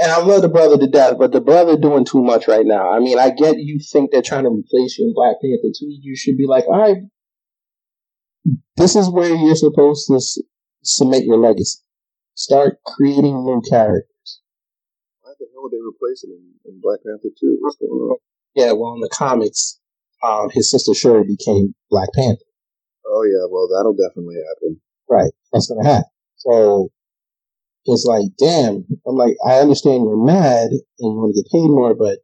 [0.00, 2.90] and I love the brother to death, but the brother doing too much right now.
[2.90, 5.86] I mean, I get you think they're trying to replace you in Black Panther too.
[6.00, 6.96] You should be like, all right,
[8.76, 10.20] this is where you're supposed to
[10.82, 11.78] cement your legacy.
[12.34, 14.08] Start creating new characters.
[15.58, 17.58] Why the hell would they replace it in, Black Panther 2?
[17.60, 18.18] What's going on?
[18.54, 19.80] Yeah, well, in the comics,
[20.22, 22.44] um, his sister Shuri became Black Panther.
[23.06, 24.80] Oh yeah, well that'll definitely happen.
[25.08, 25.32] Right.
[25.52, 26.10] That's gonna happen.
[26.36, 26.90] So
[27.86, 28.84] it's like, damn.
[29.06, 32.18] I'm like, I understand you're mad and you want to get paid more, but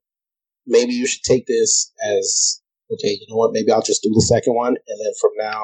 [0.66, 2.60] maybe you should take this as
[2.92, 3.16] okay.
[3.18, 3.52] You know what?
[3.52, 5.62] Maybe I'll just do the second one, and then from now,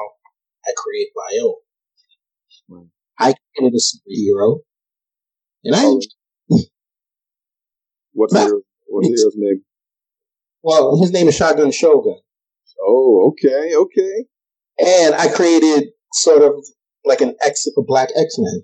[0.65, 1.55] I create my own.
[2.69, 2.87] Right.
[3.19, 4.61] I created a superhero,
[5.63, 5.85] and I
[8.13, 9.61] What's the hero, what's the hero's name?
[10.63, 12.19] well, his name is Shotgun Shogun,
[12.85, 14.25] Oh, okay, okay.
[14.79, 16.53] and I created sort of
[17.05, 18.63] like an X, a black X Men.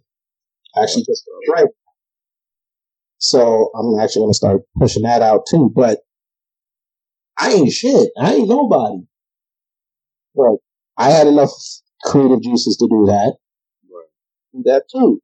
[0.81, 1.67] Actually, just right.
[3.19, 5.71] So I'm actually going to start pushing that out too.
[5.75, 5.99] But
[7.37, 8.09] I ain't shit.
[8.19, 9.03] I ain't nobody.
[10.35, 10.57] But
[10.97, 11.51] I had enough
[12.03, 13.37] creative juices to do that.
[14.53, 15.19] Do That too.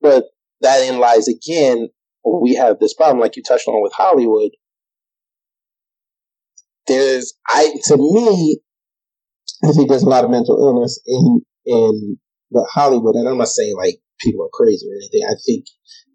[0.00, 0.24] But
[0.62, 1.88] that in lies again.
[2.26, 4.50] We have this problem, like you touched on with Hollywood.
[6.86, 8.60] There's, I to me,
[9.64, 12.18] I think there's a lot of mental illness in in
[12.50, 15.22] the Hollywood, and I'm not saying like people are crazy or anything.
[15.28, 15.66] I think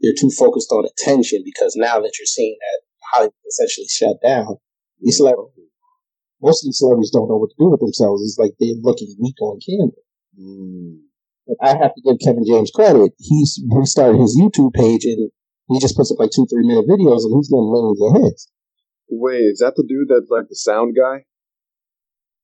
[0.02, 4.58] they're too focused on attention because now that you're seeing that Hollywood essentially shut down,
[5.00, 5.70] these celebrities,
[6.42, 8.22] most of these celebrities don't know what to do with themselves.
[8.24, 10.02] It's like they're looking weak on camera.
[10.40, 11.00] Mm.
[11.48, 13.14] But I have to give Kevin James credit.
[13.18, 15.32] He's restarted his YouTube page and
[15.74, 18.50] he just puts up like two, three minute videos and he's getting millions of hits.
[19.10, 21.26] Wait, is that the dude that's like the sound guy?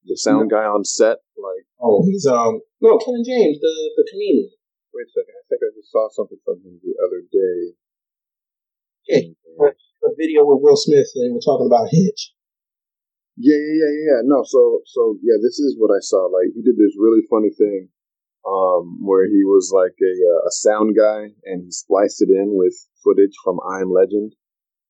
[0.06, 1.20] The sound guy on set?
[1.36, 4.50] Like, Oh, he's um no Kevin James, the the comedian.
[4.94, 7.76] wait a second, I think I just saw something from him the other day.
[9.08, 9.72] Yeah,
[10.04, 12.34] a video with Will Smith and we're talking about Hitch.
[13.38, 14.20] Yeah, yeah, yeah, yeah.
[14.26, 16.26] No, so, so yeah, this is what I saw.
[16.26, 17.90] Like, he did this really funny thing,
[18.48, 22.58] um, where he was like a uh, a sound guy, and he spliced it in
[22.58, 24.34] with footage from I Am Legend,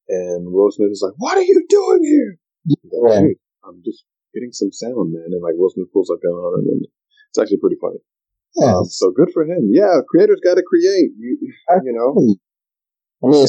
[0.09, 3.21] and Will Smith is like, "What are you doing here?" Like, Yeah.
[3.21, 5.29] "Dude, I'm just getting some sound, man.
[5.31, 6.81] And like Will Smith pulls gun on him, and
[7.29, 7.99] it's actually pretty funny.
[8.55, 9.69] Yeah, Um, so good for him.
[9.71, 11.11] Yeah, creators got to create.
[11.17, 12.15] You, you know,
[13.23, 13.47] I mean.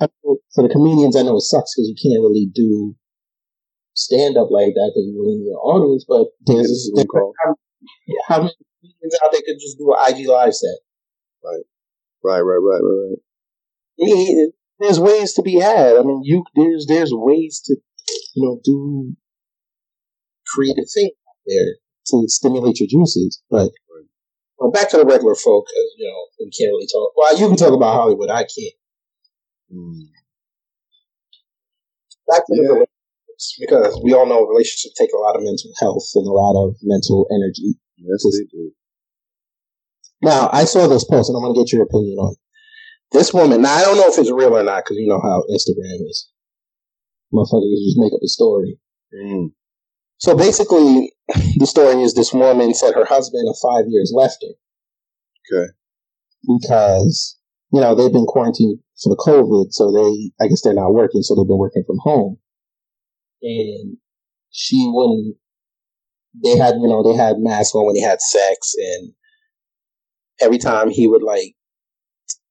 [0.00, 0.06] I
[0.54, 2.94] for the comedians, I know it sucks because you can't really do
[3.94, 6.04] stand up like that because you really need an audience.
[6.06, 7.54] But there's This is what we call- how,
[8.28, 10.78] how many comedians out there could just do an IG live set?
[11.42, 11.64] Right,
[12.22, 13.18] right, right, right, right.
[13.18, 13.27] I
[14.78, 15.96] there's ways to be had.
[15.96, 17.76] I mean, you there's there's ways to
[18.34, 19.14] you know do
[20.46, 21.74] creative things out there
[22.06, 23.42] to stimulate your juices.
[23.50, 23.70] But
[24.58, 27.12] well, back to the regular folk, because you know we can't really talk.
[27.16, 28.30] Well, you can talk about Hollywood.
[28.30, 28.74] I can't.
[29.72, 30.00] Mm.
[32.26, 32.68] back to the Yeah.
[32.68, 36.56] relationships because we all know relationships take a lot of mental health and a lot
[36.62, 37.74] of mental energy.
[37.96, 38.72] Yes, they do.
[40.22, 42.38] Now, I saw this post and I'm going to get your opinion on it.
[43.12, 45.42] This woman, now I don't know if it's real or not because you know how
[45.50, 46.28] Instagram is.
[47.32, 48.78] Motherfuckers just make up a story.
[49.14, 49.52] Mm.
[50.18, 51.12] So basically,
[51.56, 54.54] the story is this woman said her husband of five years left her
[55.50, 55.72] Okay.
[56.58, 57.38] because,
[57.72, 61.22] you know, they've been quarantined for the COVID, so they, I guess they're not working,
[61.22, 62.38] so they've been working from home.
[63.40, 63.96] And
[64.50, 65.36] she wouldn't,
[66.42, 69.12] they had, you know, they had masks on when they had sex, and
[70.40, 71.54] every time he would, like,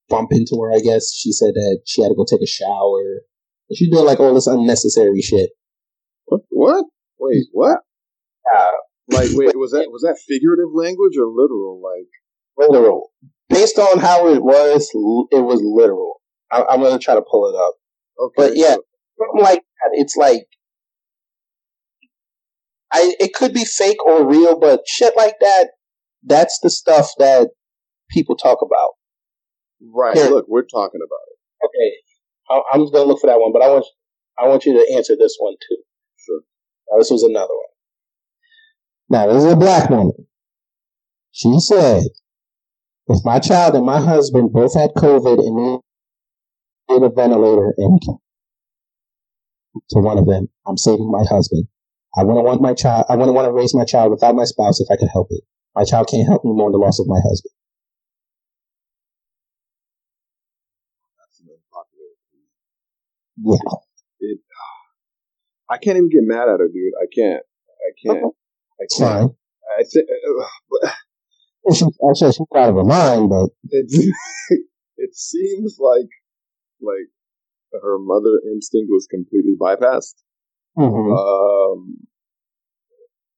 [0.09, 3.21] bump into her, I guess, she said that she had to go take a shower.
[3.69, 5.49] And she doing, like, all this unnecessary shit.
[6.25, 6.41] What?
[6.49, 6.85] What?
[7.19, 7.79] Wait, what?
[8.53, 8.71] Uh,
[9.09, 11.81] Like, wait, was that was that figurative language or literal?
[11.81, 12.07] Like,
[12.57, 13.11] literal.
[13.49, 14.89] Based on how it was,
[15.31, 16.21] it was literal.
[16.51, 17.73] I, I'm gonna try to pull it up.
[18.19, 19.91] okay, But yeah, so- like that.
[19.93, 20.47] It's like
[22.91, 25.69] I it could be fake or real, but shit like that,
[26.23, 27.49] that's the stuff that
[28.11, 28.91] people talk about.
[29.81, 30.15] Right.
[30.15, 30.29] Here.
[30.29, 31.37] Look, we're talking about it.
[31.65, 31.91] Okay,
[32.49, 33.85] I- I'm just gonna look for that one, but I want
[34.39, 35.77] I want you to answer this one too.
[36.17, 36.41] Sure.
[36.91, 37.65] Now, this was another one.
[39.09, 40.27] Now this is a black woman.
[41.31, 42.03] She said,
[43.07, 45.81] "If my child and my husband both had COVID and
[46.89, 48.01] need a ventilator and
[49.89, 51.67] to one of them, I'm saving my husband.
[52.17, 53.05] I wouldn't want my child.
[53.09, 55.43] I wouldn't want to raise my child without my spouse if I could help it.
[55.75, 57.53] My child can't help me mourn the loss of my husband."
[61.17, 62.49] That's an unpopular opinion.
[63.43, 63.57] Yeah.
[64.19, 64.39] It,
[65.69, 66.93] I can't even get mad at her, dude.
[67.01, 67.43] I can't.
[67.43, 68.25] I can't.
[68.25, 68.29] I
[68.79, 69.11] It's can't.
[69.11, 69.29] fine.
[69.79, 70.07] I think.
[70.83, 70.89] Uh,
[71.73, 73.87] She, I said she's out of her mind, but it,
[74.97, 76.07] it seems like
[76.81, 77.09] like
[77.83, 80.15] her mother instinct was completely bypassed.
[80.77, 81.11] mhm.
[81.11, 81.97] Um,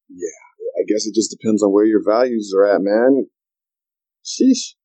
[0.10, 0.40] yeah,
[0.80, 3.26] I guess it just depends on where your values are at, man.
[4.24, 4.76] Sheesh.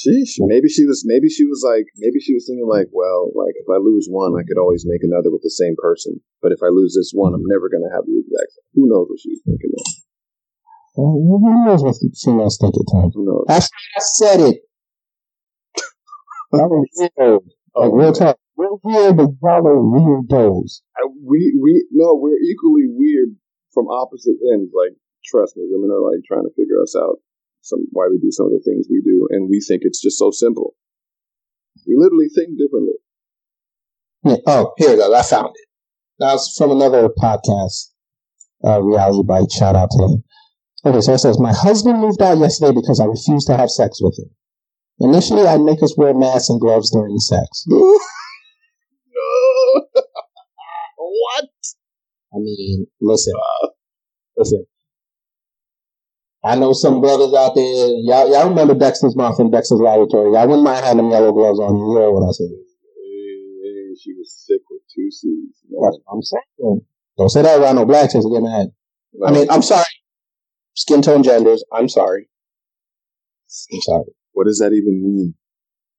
[0.00, 0.40] Sheesh.
[0.40, 1.04] Maybe she was.
[1.04, 1.84] Maybe she was like.
[2.00, 5.04] Maybe she was thinking like, well, like if I lose one, I could always make
[5.04, 6.20] another with the same person.
[6.40, 8.56] But if I lose this one, I'm never gonna have the exact.
[8.72, 9.72] Who knows what she was thinking?
[9.76, 9.84] Of.
[10.96, 13.12] Well, who knows what females think at times?
[13.14, 13.44] Who knows?
[13.46, 14.56] That's I said it.
[16.52, 17.40] Was weird.
[17.76, 18.36] Oh, like real talk.
[18.56, 20.82] Real weird, but y'all are weirdos.
[20.98, 23.36] I- we we no, we're equally weird
[23.72, 24.72] from opposite ends.
[24.74, 27.22] Like, trust me, women are like trying to figure us out.
[27.62, 30.18] Some why we do some of the things we do, and we think it's just
[30.18, 30.74] so simple.
[31.86, 32.98] We literally think differently.
[34.46, 35.12] Oh, here it goes.
[35.14, 35.68] I found it.
[36.18, 37.90] That's from another podcast,
[38.64, 39.50] uh, Reality Bite.
[39.50, 40.24] Shout out to him.
[40.84, 44.00] Okay, so it says, My husband moved out yesterday because I refused to have sex
[44.02, 44.30] with him.
[45.00, 47.66] Initially, I'd make us wear masks and gloves during sex.
[49.12, 49.86] No.
[50.96, 51.48] what?
[52.32, 53.34] I mean, listen,
[54.36, 54.64] listen.
[56.42, 57.88] I know some brothers out there.
[58.00, 60.32] Y'all, y'all remember Dexter's Mouth and Dexter's Laboratory.
[60.32, 61.76] Y'all wouldn't mind having them yellow gloves on.
[61.76, 62.48] You hear what I said?
[62.48, 65.60] Hey, she was sick with two C's.
[65.68, 66.80] That's what I'm saying.
[67.18, 68.68] Don't say that around no black chicks and get mad.
[69.26, 69.84] I mean, I'm sorry.
[70.74, 71.62] Skin tone genders.
[71.72, 72.28] I'm sorry.
[73.72, 74.04] I'm sorry.
[74.32, 75.34] what does that even mean?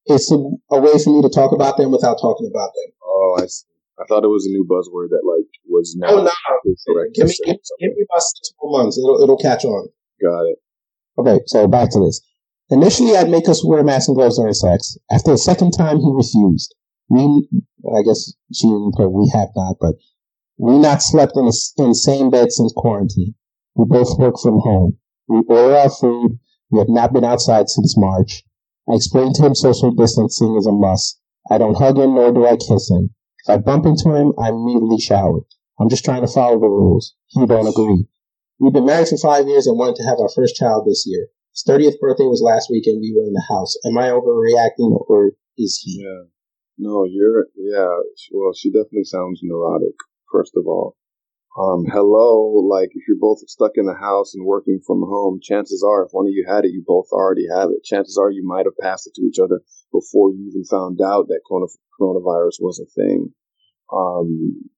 [0.05, 0.35] It's a,
[0.71, 2.93] a way for me to talk about them without talking about them.
[3.03, 3.67] Oh, I see.
[3.99, 6.13] I thought it was a new buzzword that like was oh, now.
[6.17, 7.03] Oh no!
[7.13, 8.97] Give me, give, give me about six more months.
[8.97, 9.89] It'll it'll catch on.
[10.21, 10.57] Got it.
[11.17, 12.21] Okay, so back to this.
[12.69, 14.97] Initially, I'd make us wear masks and gloves during sex.
[15.11, 16.73] After the second time, he refused.
[17.09, 17.49] We,
[17.93, 19.95] I guess she didn't put we have not, but
[20.57, 23.35] we not slept in the in same bed since quarantine.
[23.75, 24.97] We both work from home.
[25.27, 26.39] We order our food.
[26.69, 28.43] We have not been outside since March.
[28.89, 31.19] I explained to him social distancing is a must.
[31.49, 33.09] I don't hug him nor do I kiss him.
[33.43, 35.41] If I bump into him, I immediately shower.
[35.79, 37.15] I'm just trying to follow the rules.
[37.27, 38.05] He don't agree.
[38.61, 41.25] We've been married for five years and wanted to have our first child this year.
[41.49, 43.73] His 30th birthday was last week and we were in the house.
[43.89, 46.05] Am I overreacting or is he?
[46.05, 46.29] Yeah.
[46.77, 47.89] No, you're, yeah.
[48.31, 49.97] Well, she definitely sounds neurotic,
[50.31, 50.95] first of all.
[51.57, 55.83] Um, hello, like if you're both stuck in the house and working from home, chances
[55.83, 57.83] are if one of you had it, you both already have it.
[57.83, 61.27] Chances are you might have passed it to each other before you even found out
[61.27, 63.33] that coronavirus was a thing.
[63.91, 64.69] Um,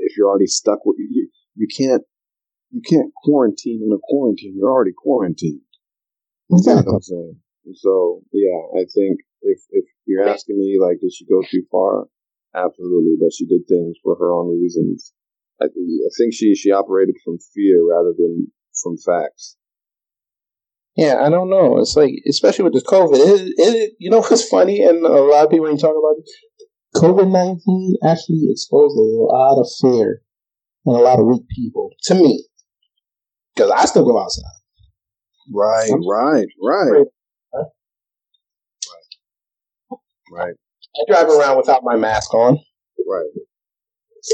[0.00, 2.02] if you're already stuck with you, you can't,
[2.70, 4.54] you can't quarantine in a quarantine.
[4.56, 5.60] You're already quarantined.
[6.48, 6.90] You know Exactly.
[6.92, 7.36] what I'm saying?
[7.74, 12.06] So yeah, I think if if you're asking me like did she go too far?
[12.54, 15.12] Absolutely, but she did things for her own reasons.
[15.60, 18.50] I, I think she she operated from fear rather than
[18.82, 19.56] from facts.
[20.96, 21.78] Yeah, I don't know.
[21.78, 24.82] It's like, especially with this COVID, it, it, you know what's funny?
[24.82, 26.28] And a lot of people ain't talking about it.
[26.96, 30.22] COVID 19 actually exposed a lot of fear
[30.84, 32.44] and a lot of weak people to me.
[33.54, 34.44] Because I still go outside.
[35.52, 37.06] Right, I'm- right, right,
[40.32, 40.54] right,
[40.96, 42.58] I drive around without my mask on.
[43.08, 43.26] right.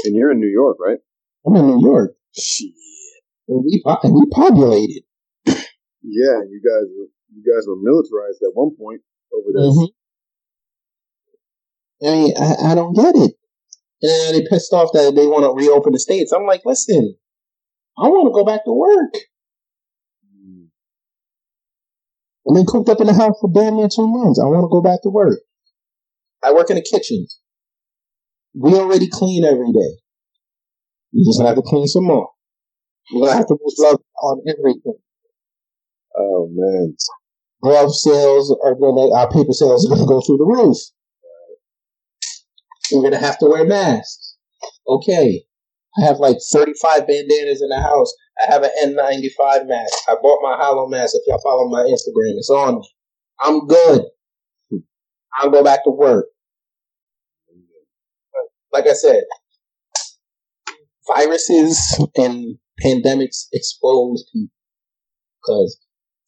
[0.03, 0.97] And you're in New York, right?
[1.45, 2.11] I'm in New York.
[2.37, 2.71] Shit.
[3.47, 5.03] And we, and we populated.
[5.45, 9.01] Yeah, you guys were you guys were militarized at one point
[9.33, 9.77] over this.
[9.77, 9.87] Mhm.
[12.03, 13.33] I mean, I, I don't get it.
[14.01, 16.31] And they pissed off that they want to reopen the states.
[16.31, 17.15] I'm like, listen,
[17.99, 19.13] I want to go back to work.
[20.25, 20.67] Mm.
[22.47, 24.39] I've been cooped up in the house for damn near two months.
[24.39, 25.39] I want to go back to work.
[26.43, 27.25] I work in the kitchen.
[28.53, 29.97] We already clean every day.
[31.11, 32.29] You just have to clean some more.
[33.13, 34.99] We're gonna have to put gloves on everything.
[36.15, 36.95] Oh man,
[37.61, 40.77] Glove sales are gonna, our paper sales are gonna go through the roof.
[42.91, 44.37] We're gonna have to wear masks.
[44.87, 45.43] Okay.
[45.97, 48.13] I have like 35 bandanas in the house.
[48.39, 49.93] I have an N95 mask.
[50.07, 51.15] I bought my hollow mask.
[51.15, 52.75] If y'all follow my Instagram, it's on.
[52.75, 52.89] me.
[53.39, 54.03] I'm good.
[55.39, 56.25] I'll go back to work.
[58.71, 59.23] Like I said,
[61.07, 61.79] viruses
[62.15, 64.53] and pandemics expose people.
[65.45, 65.79] Cause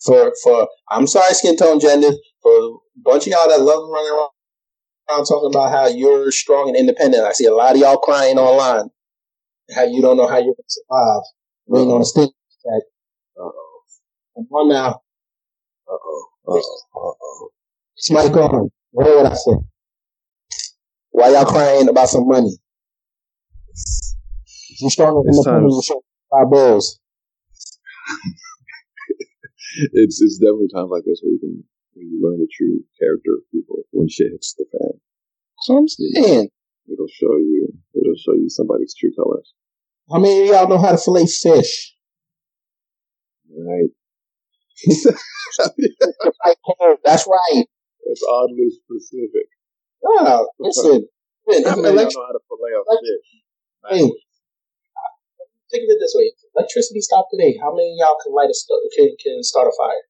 [0.03, 4.11] for, for, I'm sorry, skin tone genders, for a bunch of y'all that love running
[4.11, 4.30] around
[5.09, 7.24] around talking about how you're strong and independent.
[7.24, 8.89] I see a lot of y'all crying online.
[9.76, 11.22] How you don't know how you're going to survive.
[11.67, 12.84] Waiting on a stimulus check.
[13.38, 13.82] Uh-oh.
[14.36, 14.89] Come on now.
[15.88, 16.26] Uh-oh.
[16.47, 16.82] Uh-oh.
[16.95, 17.49] Uh-oh.
[17.95, 18.70] It's my gone.
[18.91, 19.51] What would I say?
[21.11, 22.57] Why y'all crying about some money?
[24.80, 25.63] You're strong and It's independent.
[25.63, 26.01] time- You show
[26.32, 26.99] five bills.
[29.93, 31.63] It's it's definitely times like this where you can
[31.93, 34.99] where you learn the true character of people when shit hits the fan.
[35.67, 36.49] What I'm saying.
[36.91, 39.53] It'll show you it'll show you somebody's true colors.
[40.11, 41.95] How many of y'all know how to fillet fish?
[43.49, 43.89] Right?
[47.03, 47.65] That's right.
[48.05, 49.47] That's oddly specific.
[50.05, 51.07] Ah, listen.
[51.45, 53.27] listen, How many elect- know how to fillet a fish?
[53.89, 54.05] Hey,
[55.69, 57.57] think of it this way: electricity stopped today.
[57.61, 60.03] How many of y'all can light a sto- can can start a fire?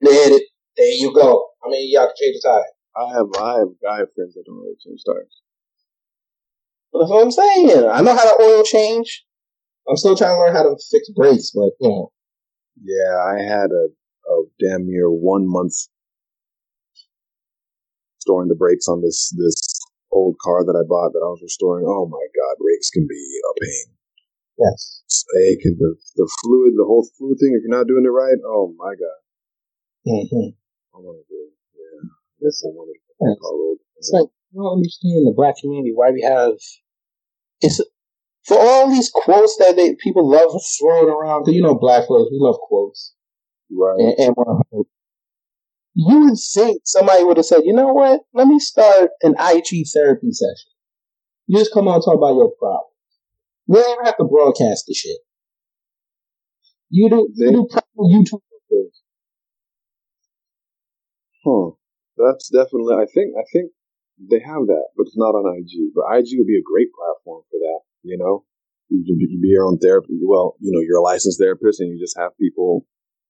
[0.00, 1.48] There, it- there you go.
[1.62, 2.64] How many of y'all can change a tire?
[2.96, 5.42] I have I have guy friends that don't really change tires.
[6.92, 7.70] That's what I'm saying.
[7.88, 9.24] I know how to oil change.
[9.88, 12.12] I'm still trying to learn how to fix brakes, but you know,
[12.82, 13.88] Yeah, I had a,
[14.32, 15.74] a damn near one month
[18.18, 19.78] storing the brakes on this this
[20.10, 21.84] old car that I bought that I was restoring.
[21.86, 23.94] Oh my god, brakes can be a pain.
[24.58, 25.02] yes.
[25.78, 27.54] The the fluid, the whole fluid thing.
[27.54, 29.20] If you're not doing it right, oh my god,
[30.06, 30.48] hmm
[32.40, 32.50] to
[33.20, 33.38] Yes.
[33.40, 36.52] call It's like I don't understand the black community why we have
[37.60, 37.80] it's
[38.44, 41.46] for all these quotes that they people love throwing around.
[41.52, 43.14] you know, black folks we love quotes.
[43.70, 43.98] right.
[43.98, 44.82] and, and uh,
[45.94, 48.20] you would think somebody would have said, you know what?
[48.34, 50.70] Let me start an IG therapy session.
[51.46, 52.92] You just come on and talk about your problems.
[53.66, 55.16] We don't even have to broadcast the shit.
[56.90, 58.92] You do, you do proper YouTube videos.
[61.44, 61.76] Huh.
[62.16, 62.96] That's definitely.
[62.96, 63.36] I think.
[63.36, 63.72] I think
[64.16, 65.92] they have that, but it's not on IG.
[65.92, 67.80] But IG would be a great platform for that.
[68.02, 68.44] You know,
[68.88, 70.18] you can be, your own therapist.
[70.24, 72.86] Well, you know, you're a licensed therapist, and you just have people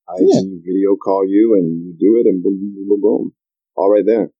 [0.06, 3.32] IG video call you, and you do it, and boom, boom, boom, boom,
[3.74, 4.30] all right there.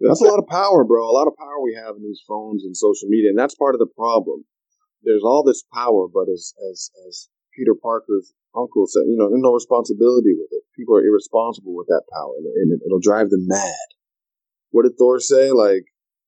[0.00, 1.06] That's a lot of power, bro.
[1.06, 3.76] A lot of power we have in these phones and social media, and that's part
[3.76, 4.44] of the problem.
[5.04, 9.42] There's all this power, but as as as Peter Parker's uncle said, you know, there's
[9.42, 10.61] no responsibility with it.
[10.76, 13.88] People are irresponsible with that power, and, and it'll drive them mad.
[14.70, 15.50] What did Thor say?
[15.50, 15.84] Like,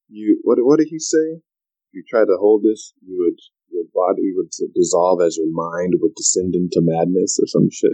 [0.08, 1.40] you, what, what did he say?
[1.40, 3.40] If you try to hold this, you would,
[3.70, 7.92] your body would dissolve as your mind would descend into madness or some shit.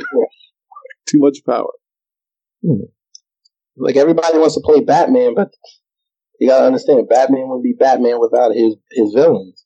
[1.07, 1.73] Too much power.
[3.77, 5.53] Like everybody wants to play Batman, but
[6.39, 9.65] you gotta understand, Batman wouldn't be Batman without his his villains.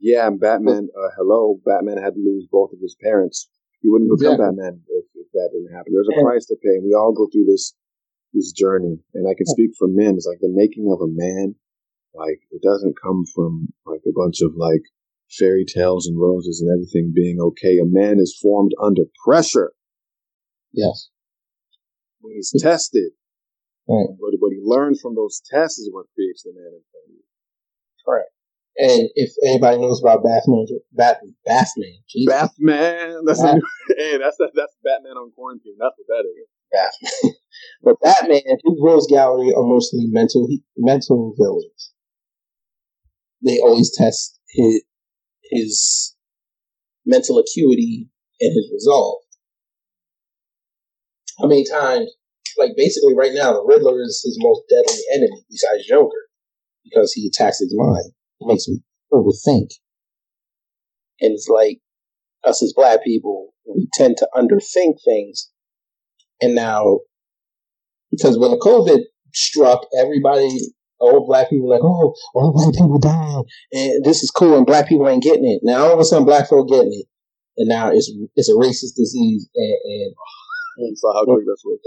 [0.00, 3.48] Yeah, and Batman, uh, hello, Batman had to lose both of his parents.
[3.82, 4.56] He wouldn't become Exactly.
[4.56, 5.04] Batman if
[5.34, 5.92] that didn't happen.
[5.92, 7.74] There's a price to pay, and we all go through this
[8.32, 8.98] this journey.
[9.14, 10.14] And I can speak for men.
[10.16, 11.54] It's like the making of a man.
[12.14, 14.82] Like it doesn't come from like a bunch of like
[15.30, 17.78] fairy tales and roses and everything being okay.
[17.78, 19.72] A man is formed under pressure
[20.72, 21.08] Yes.
[22.20, 23.12] when he's tested.
[23.88, 24.08] Right.
[24.18, 27.12] What, what he learns from those tests is what creates the man in front of
[27.12, 27.24] you.
[28.04, 28.30] Correct.
[28.76, 33.24] And if anybody knows about Batman, Bat, Batman, Jesus, Batman.
[33.26, 33.54] That's a
[33.98, 35.76] hey, that's that's Batman on quarantine.
[35.78, 36.48] That's what that is.
[36.72, 37.34] Batman.
[37.82, 41.92] but Batman, his rogues gallery are mostly mental mental villains.
[43.44, 44.82] They always test his
[45.50, 46.16] his
[47.04, 48.08] mental acuity
[48.40, 49.18] and his resolve.
[51.38, 52.10] How many times,
[52.56, 56.28] like basically right now, the Riddler is his most deadly enemy besides Joker
[56.84, 58.12] because he attacks his mind.
[58.42, 58.80] It makes me
[59.12, 59.70] overthink.
[61.20, 61.78] And it's like
[62.44, 65.50] us as black people, we tend to underthink things.
[66.40, 67.00] And now,
[68.10, 69.00] because when the COVID
[69.32, 70.48] struck, everybody,
[70.98, 74.66] all black people were like, oh, all white people dying, and this is cool, and
[74.66, 75.60] black people ain't getting it.
[75.62, 77.06] Now all of a sudden, black folk getting it,
[77.56, 80.14] and now it's it's a racist disease, and, and
[80.78, 81.80] You saw how quick that's with.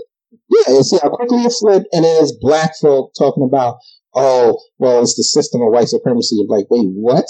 [0.50, 3.78] yeah, and see how quickly it flipped, and then it's black folk talking about,
[4.16, 6.38] oh, well, it's the system of white supremacy.
[6.42, 7.26] I'm like, wait, what?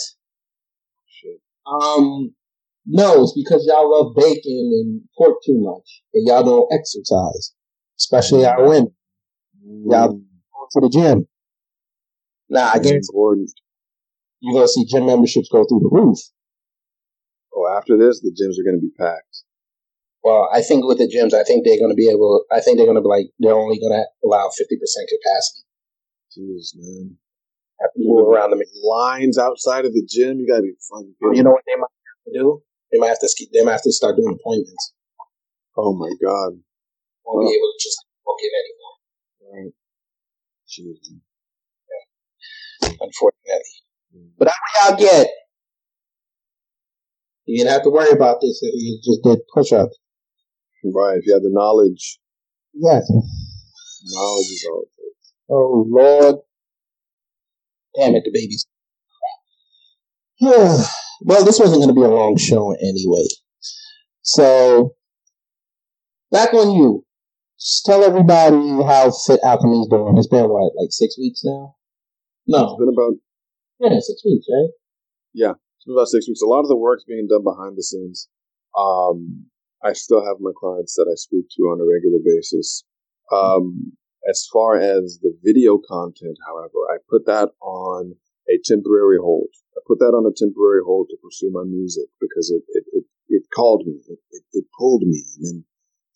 [1.08, 1.42] Shit.
[1.66, 2.34] Um,
[2.86, 7.54] no, it's because y'all love bacon and pork too much, and y'all don't exercise,
[8.00, 8.94] especially our women.
[9.90, 11.28] Y'all go to the gym.
[12.50, 13.08] Nah, I guarantee
[14.42, 16.20] you're gonna see gym memberships go through the roof.
[17.56, 19.44] Oh, after this, the gyms are going to be packed.
[20.24, 22.46] Well, I think with the gyms, I think they're gonna be able.
[22.52, 25.65] I think they're gonna be like they're only gonna allow fifty percent capacity.
[26.38, 27.18] Jeez, man.
[27.82, 28.62] Have to move around them.
[28.84, 31.38] Lines outside of the gym, you gotta be fucking kidding.
[31.38, 32.62] You know what they might have to do?
[32.92, 33.28] They might have to.
[33.30, 34.94] ski- They might have to start doing appointments.
[35.78, 36.60] Oh my god.
[37.26, 39.64] Won't be able to just book it anymore.
[39.66, 39.74] Right.
[40.68, 41.20] Jeez.
[41.90, 42.96] Yeah.
[43.02, 43.72] Unfortunately,
[44.16, 44.30] mm.
[44.38, 45.28] but that's what y'all get.
[47.46, 49.98] You didn't have to worry about this if you just did push ups.
[50.84, 51.18] Right.
[51.18, 52.20] If you had the knowledge,
[52.74, 53.10] Yes.
[53.10, 54.86] knowledge is all.
[55.50, 56.36] Oh Lord.
[57.98, 58.68] Damn it, the babies.
[60.42, 63.24] well, this wasn't going to be a long show anyway.
[64.22, 64.96] So,
[66.32, 67.06] back on you.
[67.58, 70.18] Just tell everybody how Fit Alchemy's doing.
[70.18, 71.76] It's been what, like six weeks now?
[72.48, 72.64] No.
[72.64, 73.14] It's been about
[73.80, 74.70] Yeah, six weeks, right?
[75.34, 76.42] yeah, it's been about six weeks.
[76.42, 78.28] A lot of the work's being done behind the scenes.
[78.78, 79.46] Um,
[79.82, 82.84] I still have my clients that I speak to on a regular basis.
[83.32, 83.94] Um,
[84.30, 88.16] as far as the video content, however, I put that on
[88.50, 89.50] a temporary hold.
[89.76, 93.04] I put that on a temporary hold to pursue my music because it it it,
[93.30, 95.66] it called me, it, it, it pulled me, and then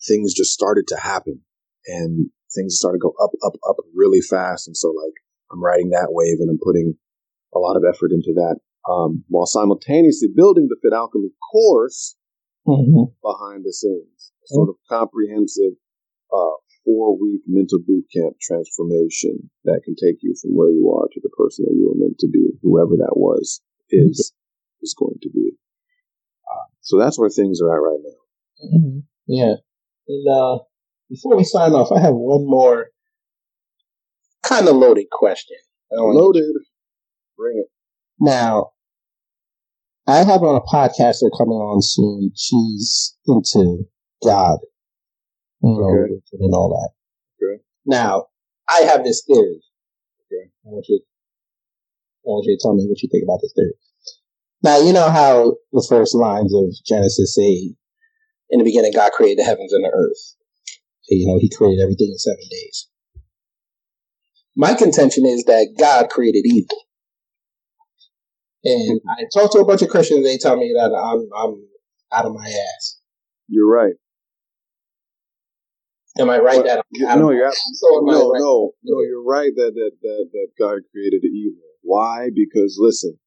[0.07, 1.41] things just started to happen,
[1.87, 4.67] and things started to go up, up, up really fast.
[4.67, 5.13] And so, like,
[5.51, 6.95] I'm riding that wave, and I'm putting
[7.53, 8.57] a lot of effort into that,
[8.89, 12.15] um, while simultaneously building the Fit Alchemy course
[12.67, 13.15] Mm-hmm.
[13.23, 15.73] behind the scenes, a sort of comprehensive
[16.31, 16.57] uh,
[16.89, 21.19] four week mental boot camp transformation that can take you from where you are to
[21.21, 23.61] the person that you were meant to be, whoever that was
[23.91, 24.33] is
[24.81, 25.51] is going to be.
[26.49, 28.77] Uh, so that's where things are at right now.
[28.77, 29.03] Mhm.
[29.27, 29.55] Yeah.
[30.07, 30.59] And uh,
[31.09, 32.87] before we sign off, I have one more
[34.43, 35.57] kind of loaded question.
[35.91, 36.55] Loaded,
[37.37, 37.67] bring it.
[38.19, 38.71] Now,
[40.07, 42.31] I have on a podcaster coming on soon.
[42.35, 43.87] She's into
[44.23, 44.59] God,
[45.63, 46.13] Okay.
[46.39, 47.45] and all that.
[47.45, 47.61] Okay.
[47.85, 48.27] Now,
[48.69, 49.61] I have this theory.
[50.25, 50.49] Okay.
[50.65, 53.73] I want you, I want you to tell me what you think about this theory.
[54.63, 57.75] Now, you know how the first lines of Genesis say,
[58.49, 60.35] "In the beginning, God created the heavens and the earth."
[61.03, 62.87] So, you know, He created everything in seven days.
[64.55, 66.77] My contention is that God created evil.
[68.63, 71.63] And I talk to a bunch of Christians, they tell me that I'm I'm
[72.11, 72.99] out of my ass.
[73.47, 73.93] You're right.
[76.19, 78.39] Am I right Well, that you- I'm out of no, you're So no, right?
[78.39, 79.01] no, no.
[79.01, 81.63] You're right that that that that God created evil.
[81.81, 82.29] Why?
[82.33, 83.17] Because listen,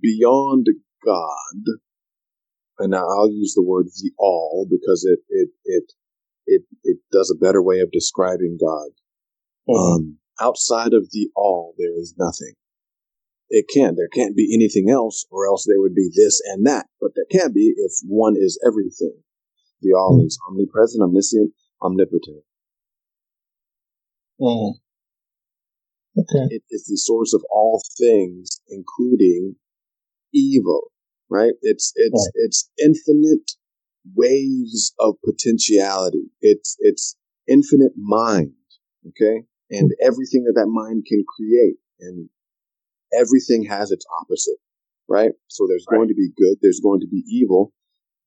[0.00, 0.66] beyond
[1.04, 1.64] God,
[2.78, 5.92] and I'll use the word the all because it it it
[6.46, 8.90] it it does a better way of describing God.
[9.68, 9.96] Mhm.
[9.96, 12.54] Um, outside of the all, there is nothing.
[13.50, 13.96] It can't.
[13.96, 16.86] There can't be anything else, or else there would be this and that.
[17.00, 19.24] But there can't be if one is everything.
[19.80, 21.52] The all is omnipresent, omniscient,
[21.82, 22.44] omnipotent.
[24.40, 24.74] Mhm.
[26.16, 26.46] Okay.
[26.50, 29.56] It is the source of all things, including
[30.32, 30.90] evil.
[31.30, 31.52] Right?
[31.62, 33.52] It's it's it's infinite
[34.14, 36.30] waves of potentiality.
[36.40, 37.16] It's it's
[37.46, 38.54] infinite mind.
[39.08, 42.28] Okay, and everything that that mind can create, and
[43.12, 44.58] everything has its opposite.
[45.08, 45.32] Right?
[45.48, 46.58] So there's going to be good.
[46.62, 47.72] There's going to be evil.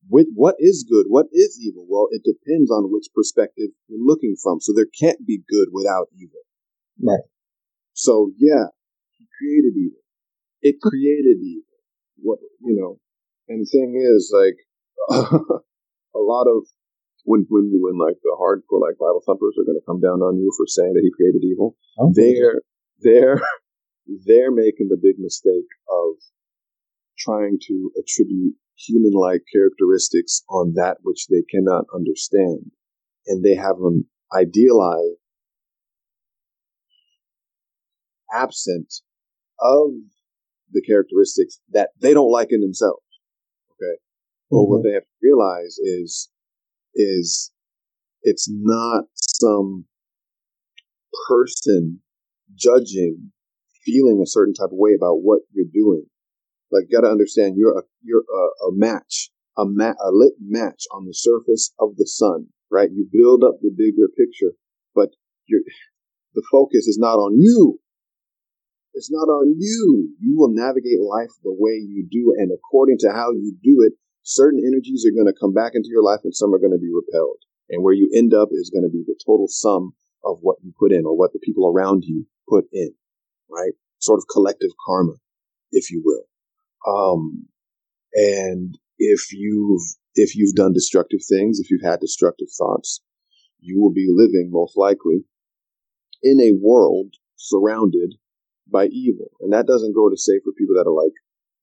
[0.09, 1.05] With what is good?
[1.07, 1.85] What is evil?
[1.87, 4.59] Well, it depends on which perspective you're looking from.
[4.59, 6.41] So there can't be good without evil.
[7.01, 7.25] Right.
[7.93, 8.73] So yeah,
[9.17, 10.01] he created evil.
[10.61, 11.77] It created evil.
[12.17, 12.99] What you know,
[13.47, 14.57] and the thing is, like,
[16.15, 16.65] a lot of
[17.25, 20.37] when when when like the hardcore like Bible thumpers are going to come down on
[20.37, 22.11] you for saying that he created evil, oh.
[22.13, 22.61] they're
[23.01, 23.41] they're
[24.25, 26.17] they're making the big mistake of
[27.17, 28.55] trying to attribute
[28.87, 32.71] human-like characteristics on that which they cannot understand,
[33.27, 35.17] and they have them idealized
[38.33, 38.93] absent
[39.59, 39.91] of
[40.71, 43.03] the characteristics that they don't like in themselves.
[43.71, 43.99] Okay.
[44.49, 44.87] But what mm-hmm.
[44.87, 46.29] they have to realize is,
[46.95, 47.51] is
[48.23, 49.85] it's not some
[51.27, 52.01] person
[52.55, 53.31] judging,
[53.85, 56.05] feeling a certain type of way about what you're doing.
[56.71, 61.05] Like, gotta understand, you're a, you're a, a match, a ma- a lit match on
[61.05, 62.89] the surface of the sun, right?
[62.91, 64.55] You build up the bigger picture,
[64.95, 65.09] but
[65.47, 65.61] you're,
[66.33, 67.79] the focus is not on you.
[68.93, 70.09] It's not on you.
[70.19, 73.93] You will navigate life the way you do, and according to how you do it,
[74.23, 76.77] certain energies are going to come back into your life and some are going to
[76.77, 77.39] be repelled.
[77.69, 79.93] And where you end up is going to be the total sum
[80.23, 82.93] of what you put in or what the people around you put in,
[83.49, 83.71] right?
[83.99, 85.13] Sort of collective karma.
[85.71, 86.23] if you will.
[86.87, 87.47] Um,
[88.13, 89.81] and if you've
[90.15, 93.01] if you've done destructive things, if you've had destructive thoughts,
[93.59, 95.23] you will be living most likely
[96.21, 98.15] in a world surrounded
[98.71, 99.31] by evil.
[99.39, 101.13] And that doesn't go to say for people that are like,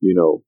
[0.01, 0.43] you know,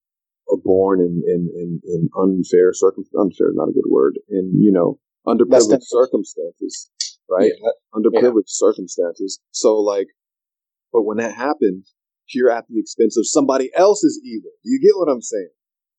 [0.50, 3.14] are born in, in, in, in unfair circumstances.
[3.18, 4.18] Unfair not a good word.
[4.28, 6.90] In, you know, underprivileged circumstances,
[7.28, 7.52] right?
[7.62, 9.40] Yeah, underprivileged circumstances.
[9.52, 10.08] So like,
[10.92, 11.94] but when that happens,
[12.34, 14.50] you're at the expense of somebody else's evil.
[14.64, 15.50] Do you get what I'm saying?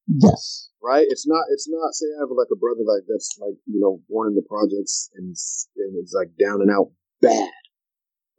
[0.08, 0.70] Yes.
[0.84, 1.06] Right?
[1.10, 4.02] It's not, it's not, say I have like a brother like that's like, you know,
[4.10, 5.36] born in the projects and,
[5.78, 7.52] and it's like down and out bad.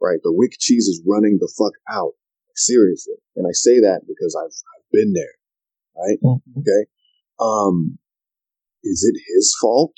[0.01, 0.19] Right?
[0.23, 2.13] The wick cheese is running the fuck out.
[2.55, 3.15] Seriously.
[3.35, 5.35] And I say that because I've, I've been there.
[5.95, 6.19] Right?
[6.57, 6.85] Okay.
[7.39, 7.97] Um,
[8.83, 9.93] is it his fault?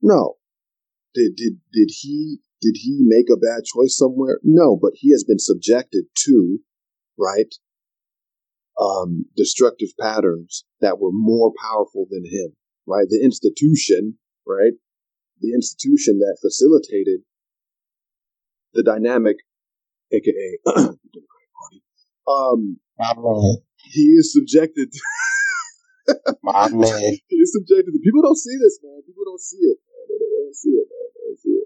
[0.00, 0.34] No.
[1.14, 4.40] Did, did, did he, did he make a bad choice somewhere?
[4.42, 6.60] No, but he has been subjected to,
[7.18, 7.54] right?
[8.80, 12.56] Um, destructive patterns that were more powerful than him,
[12.86, 13.06] right?
[13.08, 14.72] The institution, right?
[15.42, 17.20] The institution that facilitated
[18.72, 19.36] the dynamic,
[20.10, 20.58] aka,
[22.26, 22.78] um,
[23.92, 24.88] he is subjected
[26.42, 27.18] My man.
[27.28, 29.02] he is subjected to people don't see this, man.
[29.06, 30.04] People don't see it, man.
[30.08, 31.06] They don't see it, man.
[31.14, 31.63] They don't see it.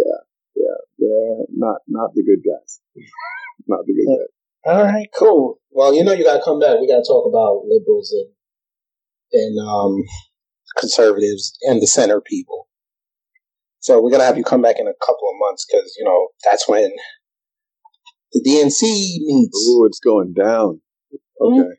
[0.00, 0.20] Yeah,
[0.56, 1.44] yeah, yeah.
[1.54, 2.80] Not not the good guys.
[3.68, 4.32] not the good guys.
[4.66, 5.60] All right, cool.
[5.70, 6.80] Well, you know you gotta come back.
[6.80, 8.30] We gotta talk about liberals and
[9.32, 9.96] and um
[10.78, 12.68] conservatives and the center people.
[13.80, 16.28] So we're gonna have you come back in a couple of months because you know
[16.44, 16.90] that's when
[18.32, 19.66] the DNC meets.
[19.68, 20.80] Ooh, it's going down.
[21.40, 21.60] Mhm.
[21.60, 21.76] Okay.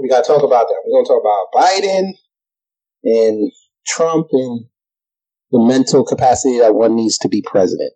[0.00, 0.82] We gotta talk about that.
[0.86, 2.12] We're gonna talk about Biden
[3.04, 3.52] and
[3.86, 4.66] Trump and
[5.52, 7.92] the mental capacity that one needs to be president.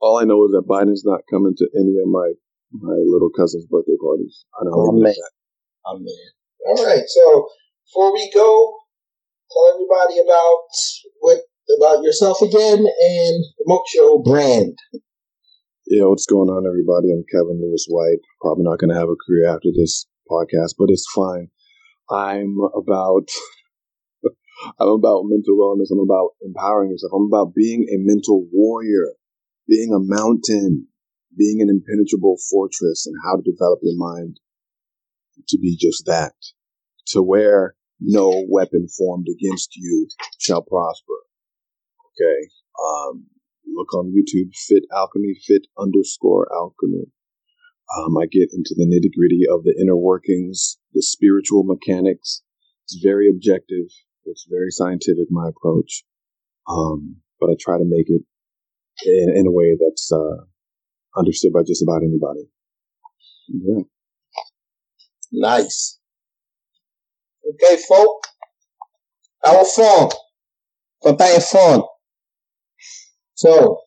[0.00, 2.32] All I know is that Biden's not coming to any of my
[2.72, 4.44] my little cousin's birthday parties.
[4.54, 4.70] I know.
[4.72, 5.14] Oh, man.
[5.86, 6.28] Oh man.
[6.66, 7.02] All right.
[7.08, 7.48] So
[7.86, 8.78] before we go,
[9.50, 10.68] tell everybody about
[11.18, 11.40] what
[11.76, 14.78] about yourself again and the Mocho brand.
[15.86, 17.10] Yeah, what's going on, everybody?
[17.12, 18.20] I'm Kevin Lewis White.
[18.40, 21.48] Probably not going to have a career after this podcast, but it's fine.
[22.10, 23.28] I'm about
[24.78, 25.90] I'm about mental wellness.
[25.90, 27.12] I'm about empowering yourself.
[27.14, 29.14] I'm about being a mental warrior,
[29.68, 30.88] being a mountain,
[31.36, 34.40] being an impenetrable fortress, and how to develop your mind
[35.48, 36.34] to be just that,
[37.08, 40.08] to where no weapon formed against you
[40.38, 41.14] shall prosper.
[42.12, 42.48] Okay.
[42.82, 43.26] Um,
[43.74, 47.06] look on YouTube, Fit Alchemy, Fit underscore Alchemy.
[47.96, 52.42] Um, I get into the nitty gritty of the inner workings, the spiritual mechanics.
[52.84, 53.86] It's very objective.
[54.24, 56.04] It's very scientific, my approach.
[56.68, 58.22] Um, but I try to make it
[59.04, 60.44] in, in a way that's, uh,
[61.16, 62.48] understood by just about anybody.
[63.48, 63.82] Yeah.
[65.32, 65.98] Nice.
[67.48, 68.26] Okay, folk.
[69.44, 70.10] Our phone.
[71.02, 71.82] Papa's phone.
[73.34, 73.80] So,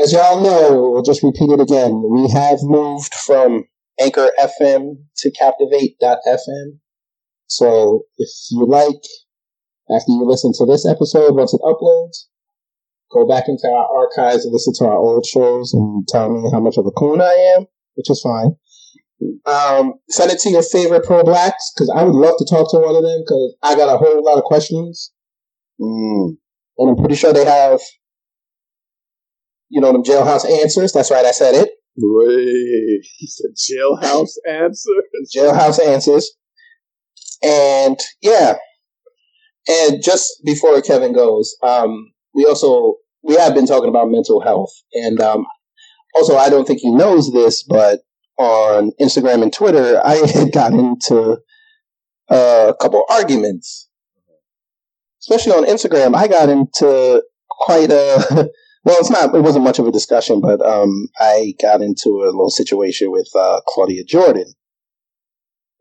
[0.00, 2.02] as y'all know, we'll just repeat it again.
[2.10, 3.64] We have moved from
[4.00, 6.78] Anchor FM to Captivate.fm.
[7.56, 9.02] So, if you like,
[9.90, 12.26] after you listen to this episode, once it uploads,
[13.12, 16.60] go back into our archives and listen to our old shows and tell me how
[16.60, 18.56] much of a coon I am, which is fine.
[19.46, 22.78] Um, send it to your favorite pro blacks because I would love to talk to
[22.78, 25.12] one of them because I got a whole lot of questions.
[25.80, 26.36] Mm.
[26.78, 27.80] And I'm pretty sure they have,
[29.68, 30.92] you know, them jailhouse answers.
[30.92, 31.70] That's right, I said it.
[31.96, 35.04] Wait, he said jailhouse answers.
[35.34, 36.32] Jailhouse answers.
[37.42, 38.54] And yeah.
[39.66, 44.70] And just before Kevin goes, um, we also, we have been talking about mental health.
[44.92, 45.46] And um,
[46.14, 48.00] also, I don't think he knows this, but
[48.38, 51.38] on Instagram and Twitter, I had gotten into
[52.30, 53.88] uh, a couple arguments.
[55.20, 58.26] Especially on Instagram, I got into quite a
[58.84, 58.96] well.
[58.98, 59.34] It's not.
[59.34, 63.28] It wasn't much of a discussion, but um, I got into a little situation with
[63.34, 64.52] uh, Claudia Jordan,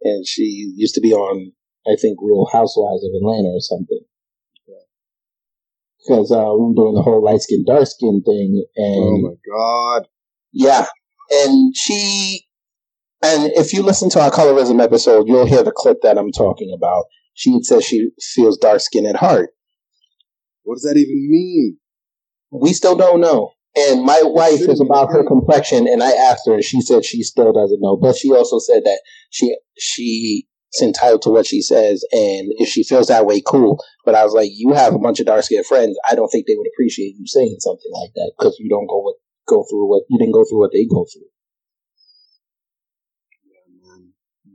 [0.03, 1.51] and she used to be on,
[1.87, 3.99] I think, Real Housewives of Atlanta or something.
[5.99, 9.35] Because uh, we were doing the whole light skin, dark skin thing, and Oh my
[9.49, 10.07] god.
[10.51, 10.85] yeah.
[11.31, 12.45] And she,
[13.23, 16.73] and if you listen to our colorism episode, you'll hear the clip that I'm talking
[16.75, 17.05] about.
[17.35, 19.51] She says she feels dark skin at heart.
[20.63, 21.77] What does that even mean?
[22.51, 23.52] We still don't know.
[23.75, 27.23] And my wife is about her complexion, and I asked her, and she said she
[27.23, 27.97] still doesn't know.
[27.97, 29.01] But she also said that
[29.31, 30.43] she she's
[30.81, 33.83] entitled to what she says, and if she feels that way, cool.
[34.05, 35.97] But I was like, you have a bunch of dark skinned friends.
[36.07, 39.01] I don't think they would appreciate you saying something like that because you don't go
[39.03, 39.15] with,
[39.47, 41.29] go through what you didn't go through what they go through.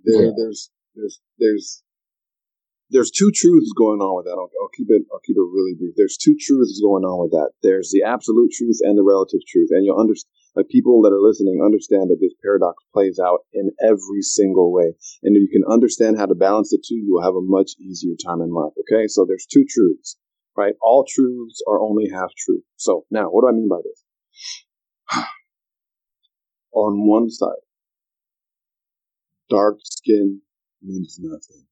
[0.04, 0.30] There, Yeah.
[0.36, 1.82] There's there's there's
[2.91, 4.41] there's two truths going on with that.
[4.41, 5.95] I'll, I'll keep it I'll keep it really brief.
[5.97, 7.53] There's two truths going on with that.
[7.62, 10.32] There's the absolute truth and the relative truth, and you'll understand.
[10.57, 14.91] Like people that are listening understand that this paradox plays out in every single way,
[15.22, 17.78] and if you can understand how to balance the two, you will have a much
[17.78, 18.72] easier time in life.
[18.80, 20.16] Okay, so there's two truths,
[20.57, 20.74] right?
[20.82, 22.62] All truths are only half true.
[22.76, 24.03] So now, what do I mean by this?
[26.72, 27.62] On one side,
[29.49, 30.41] dark skin
[30.82, 31.67] means nothing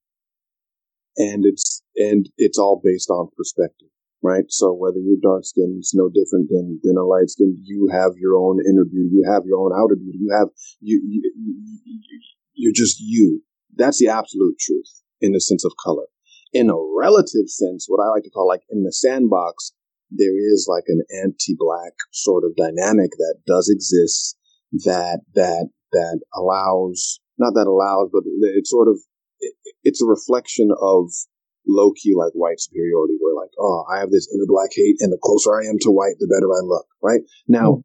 [1.16, 3.88] and it's and it's all based on perspective
[4.22, 4.44] right?
[4.48, 8.12] So whether you're dark skinned it's no different than than a light skin you have
[8.18, 10.48] your own inner beauty you have your own outer beauty you have
[10.80, 11.54] you, you, you
[11.84, 12.20] you-
[12.58, 13.42] you're just you.
[13.76, 16.06] That's the absolute truth in the sense of color.
[16.54, 19.72] In a relative sense what i like to call like in the sandbox
[20.10, 24.36] there is like an anti-black sort of dynamic that does exist
[24.84, 28.98] that that that allows not that allows but it sort of
[29.86, 31.10] it's a reflection of
[31.66, 35.12] low key like white superiority where like oh i have this inner black hate and
[35.12, 37.20] the closer i am to white the better i look right?
[37.48, 37.82] Now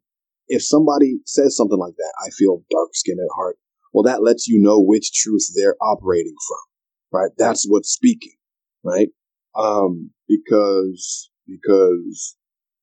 [0.48, 3.56] if somebody says something like that i feel dark skinned at heart.
[3.92, 7.30] Well that lets you know which truth they're operating from right?
[7.38, 8.34] That's what's speaking
[8.82, 9.08] right?
[9.54, 12.36] Um because because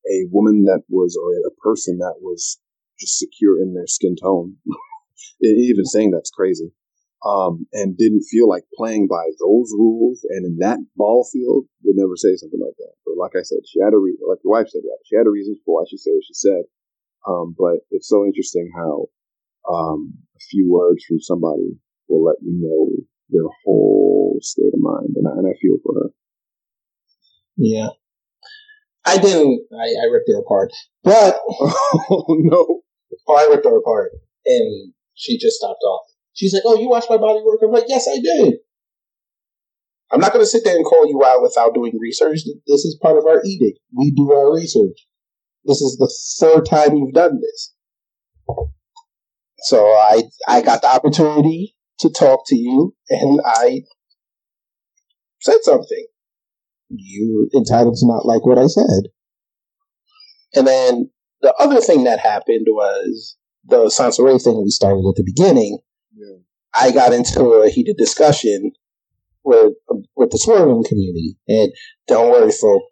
[0.06, 2.58] a woman that was or a person that was
[2.98, 4.56] just secure in their skin tone
[5.42, 6.72] even saying that's crazy
[7.24, 11.96] um, and didn't feel like playing by those rules, and in that ball field, would
[11.96, 12.94] never say something like that.
[13.04, 14.24] But like I said, she had a reason.
[14.28, 15.04] Like your wife said, right?
[15.06, 16.62] She had a reason for why she said what she said.
[17.28, 19.06] Um, but it's so interesting how
[19.68, 21.76] um, a few words from somebody
[22.08, 22.90] will let you know
[23.28, 26.10] their whole state of mind, and I, and I feel for her.
[27.56, 27.88] Yeah.
[29.04, 29.66] I didn't.
[29.72, 32.82] I, I ripped her apart, but oh no!
[33.26, 34.12] Oh, I ripped her apart,
[34.44, 36.09] and she just stopped off.
[36.40, 38.54] She's like, "Oh, you watch my body work?" I'm like, "Yes, I did."
[40.10, 42.40] I'm not going to sit there and call you out without doing research.
[42.66, 43.78] This is part of our edict.
[43.94, 45.06] We do our research.
[45.64, 46.10] This is the
[46.40, 47.74] third time you've done this.
[49.64, 53.82] So I I got the opportunity to talk to you, and I
[55.42, 56.06] said something.
[56.88, 59.10] You're entitled to not like what I said.
[60.54, 61.10] And then
[61.42, 65.80] the other thing that happened was the Sansaray thing we started at the beginning.
[66.14, 66.36] Yeah.
[66.74, 68.72] I got into a heated discussion
[69.44, 69.72] with
[70.16, 71.72] with the swirling community, and
[72.06, 72.84] don't worry, folks,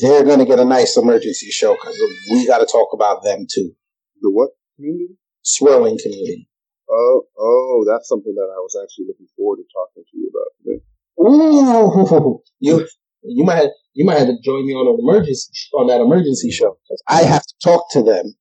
[0.00, 1.96] they're going to get a nice emergency show because
[2.30, 3.72] we got to talk about them too.
[4.20, 5.16] The what community?
[5.42, 6.48] Swirling community.
[6.90, 10.50] Oh, oh, that's something that I was actually looking forward to talking to you about.
[10.62, 10.80] today.
[11.20, 12.86] Ooh, you
[13.22, 16.50] you might have, you might have to join me on an emergency on that emergency
[16.50, 18.34] show because I have to talk to them.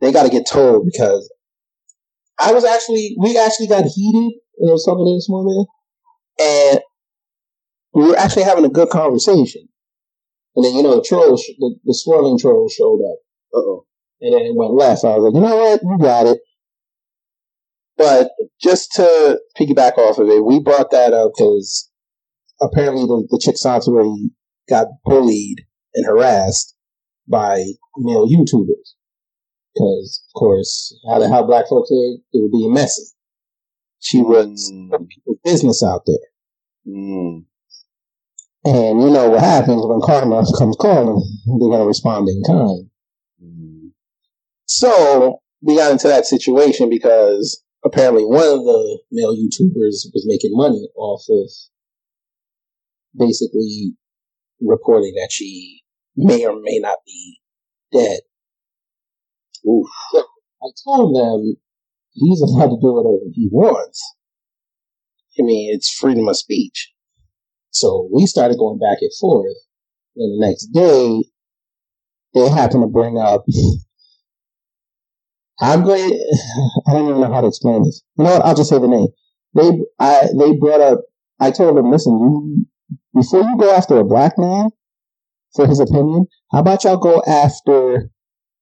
[0.00, 1.30] They got to get told because
[2.38, 4.38] I was actually we actually got heated.
[4.60, 5.66] I was talking to this woman,
[6.40, 6.80] and
[7.94, 9.68] we were actually having a good conversation.
[10.56, 13.18] And then you know the trolls, the, the swirling troll showed up.
[13.54, 13.84] Uh oh.
[14.20, 15.04] And then it went left.
[15.04, 16.38] I was like, you know what, you got it.
[17.96, 18.30] But
[18.60, 21.90] just to piggyback off of it, we brought that up because
[22.60, 24.30] apparently the, the chick Sansaray
[24.68, 25.64] got bullied
[25.94, 26.76] and harassed
[27.26, 27.64] by
[27.96, 28.94] male YouTubers.
[29.74, 33.04] Because, of course, how the how black folks say it, would be messy.
[34.00, 34.72] She was
[35.08, 36.16] people's business out there.
[36.86, 37.44] Mm.
[38.64, 42.90] And you know what happens when karma comes calling, they're going to respond in kind.
[43.42, 43.90] Mm.
[44.66, 50.50] So we got into that situation because apparently one of the male YouTubers was making
[50.54, 51.50] money off of
[53.16, 53.94] basically
[54.60, 55.82] reporting that she
[56.16, 57.40] may or may not be
[57.92, 58.20] dead.
[59.66, 59.88] Oof.
[60.62, 61.56] I told them
[62.12, 64.14] he's allowed to do whatever he wants.
[65.38, 66.92] I mean, it's freedom of speech.
[67.70, 69.54] So we started going back and forth.
[70.16, 71.22] And the next day,
[72.34, 73.44] they happened to bring up.
[75.60, 76.10] I'm going.
[76.86, 78.02] I don't even know how to explain this.
[78.16, 78.44] You know what?
[78.44, 79.08] I'll just say the name.
[79.54, 81.00] They, I, they brought up.
[81.40, 82.66] I told them, listen, you
[83.14, 84.70] before you go after a black man
[85.54, 88.10] for his opinion, how about y'all go after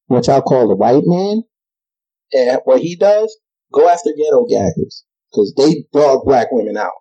[0.06, 1.42] what y'all call the white man
[2.32, 3.36] and what he does?
[3.72, 6.92] Go after ghetto gaggers because they dog black women out.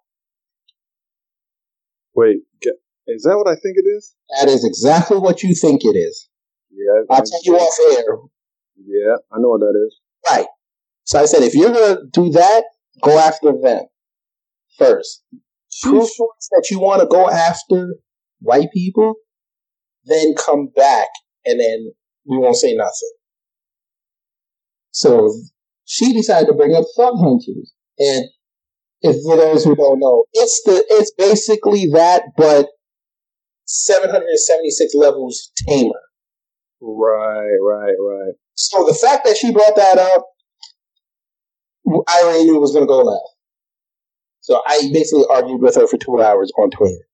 [2.15, 2.37] Wait,
[3.07, 4.15] is that what I think it is?
[4.39, 6.29] That is exactly what you think it is.
[6.71, 7.03] Yeah.
[7.09, 8.17] I'll tell you off air.
[8.77, 9.99] Yeah, I know what that is.
[10.29, 10.47] Right.
[11.03, 12.63] So I said, if you're gonna do that,
[13.01, 13.81] go after them
[14.77, 15.23] first.
[15.83, 17.95] To that you want to go after
[18.39, 19.15] white people,
[20.05, 21.09] then come back,
[21.45, 21.91] and then
[22.25, 23.13] we won't say nothing.
[24.91, 25.31] So
[25.85, 28.25] she decided to bring up thug hunters, and
[29.01, 32.69] If for those who don't know, it's the it's basically that, but
[33.65, 36.01] 776 levels tamer.
[36.81, 38.33] Right, right, right.
[38.55, 40.25] So the fact that she brought that up,
[42.07, 43.35] I already knew it was going to go left.
[44.41, 47.07] So I basically argued with her for two hours on Twitter.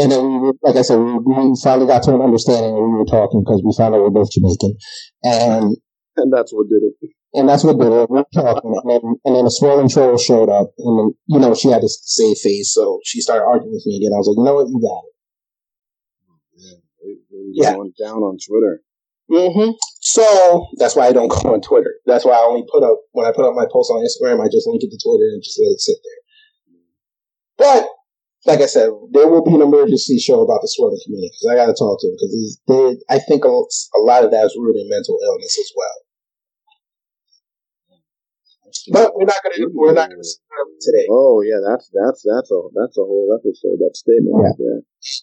[0.00, 2.92] And then we were, like I said, we, we finally got to an understanding and
[2.92, 4.72] we were talking because we found out we're both Jamaican.
[5.24, 5.76] And,
[6.16, 6.94] and that's what did it.
[7.34, 8.08] And that's what did it.
[8.08, 8.72] We were talking.
[8.80, 10.72] And then, and then a swollen troll showed up.
[10.78, 12.72] And then, you know, she had to save face.
[12.72, 14.16] So she started arguing with me again.
[14.16, 14.68] I was like, you know what?
[14.72, 15.10] You got it.
[17.52, 17.74] Yeah.
[17.74, 18.80] Going down on Twitter.
[19.30, 19.72] Mm-hmm.
[20.00, 21.94] So that's why I don't go on Twitter.
[22.06, 24.42] That's why I only put up when I put up my post on Instagram.
[24.42, 26.20] I just link it to Twitter and just let it sit there.
[27.58, 27.88] But
[28.46, 31.60] like I said, there will be an emergency show about the swirling community because I
[31.60, 34.82] got to talk to them because I think a, a lot of that is rooted
[34.82, 35.98] in mental illness as well.
[38.92, 40.22] But we're not gonna we're not gonna
[40.80, 41.06] today.
[41.10, 43.76] Oh yeah, that's that's that's a that's a whole episode.
[43.82, 44.46] That statement yeah.
[44.46, 44.80] right there.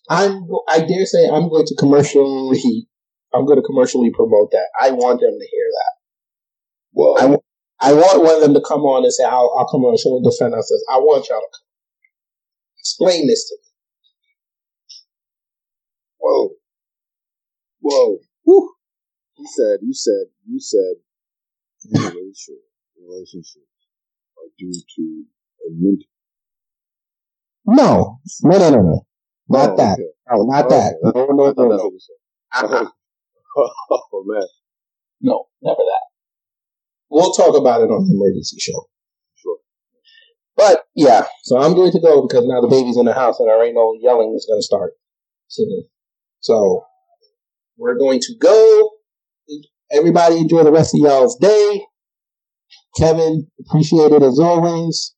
[0.09, 2.87] I'm I dare say I'm going to commercially
[3.33, 4.67] I'm going to commercially promote that.
[4.79, 5.93] I want them to hear that.
[6.93, 7.41] Well,
[7.81, 9.93] I, I want one of them to come on and say, I'll, I'll come on
[9.93, 10.71] the show and defend us.
[10.89, 11.66] I want y'all to come.
[12.87, 13.69] Explain this to me.
[16.19, 16.49] Whoa.
[17.81, 18.19] Whoa.
[18.45, 18.73] Whew.
[19.37, 20.95] You said, you said, you said,
[21.93, 22.63] interracial
[22.97, 23.67] relationships
[24.37, 25.23] are due to
[25.65, 26.07] a mental.
[27.65, 29.05] No, no, no, no, no.
[29.49, 29.93] Not oh, that.
[29.93, 30.03] Okay.
[30.31, 30.93] No, not oh, that.
[31.03, 31.19] Okay.
[31.19, 31.91] No, no, no, no.
[32.53, 32.89] Uh-huh.
[34.13, 34.47] oh man.
[35.19, 36.05] No, never that.
[37.09, 38.87] We'll talk about it on the emergency show.
[40.57, 43.47] But yeah, so I'm going to go because now the baby's in the house and
[43.47, 44.93] there ain't no yelling is going to start.
[46.39, 46.83] So
[47.77, 48.89] we're going to go.
[49.91, 51.85] Everybody enjoy the rest of y'all's day.
[52.97, 55.13] Kevin, appreciate it as always.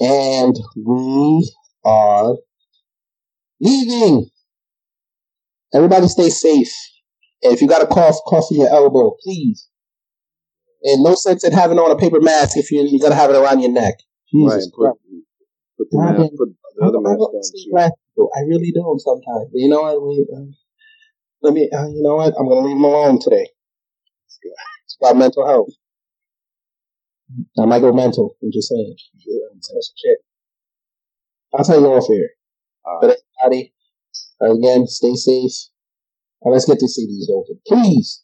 [0.00, 1.52] And we
[1.84, 2.36] are
[3.60, 4.30] leaving.
[5.74, 6.72] Everybody stay safe.
[7.42, 9.68] And if you got a cough, cough in your elbow, please.
[10.84, 13.30] And no sense in having on a paper mask if you, you got to have
[13.30, 13.94] it around your neck.
[14.32, 14.98] Jesus right, Christ.
[15.78, 19.48] Put, put the, mask, put the other mask on I really don't sometimes.
[19.52, 20.02] You know what?
[20.02, 20.52] We, uh,
[21.42, 22.34] let me, uh, you know what?
[22.38, 23.48] I'm going to leave them alone today.
[24.84, 25.70] It's about mental health.
[27.58, 28.36] I might go mental.
[28.42, 28.94] I'm just saying.
[29.18, 30.18] Shit.
[31.54, 32.30] I'll tell you off here.
[32.84, 33.74] Uh, but everybody,
[34.40, 35.70] Again, stay safe.
[36.42, 37.60] And let's get the CDs open.
[37.66, 38.23] Please.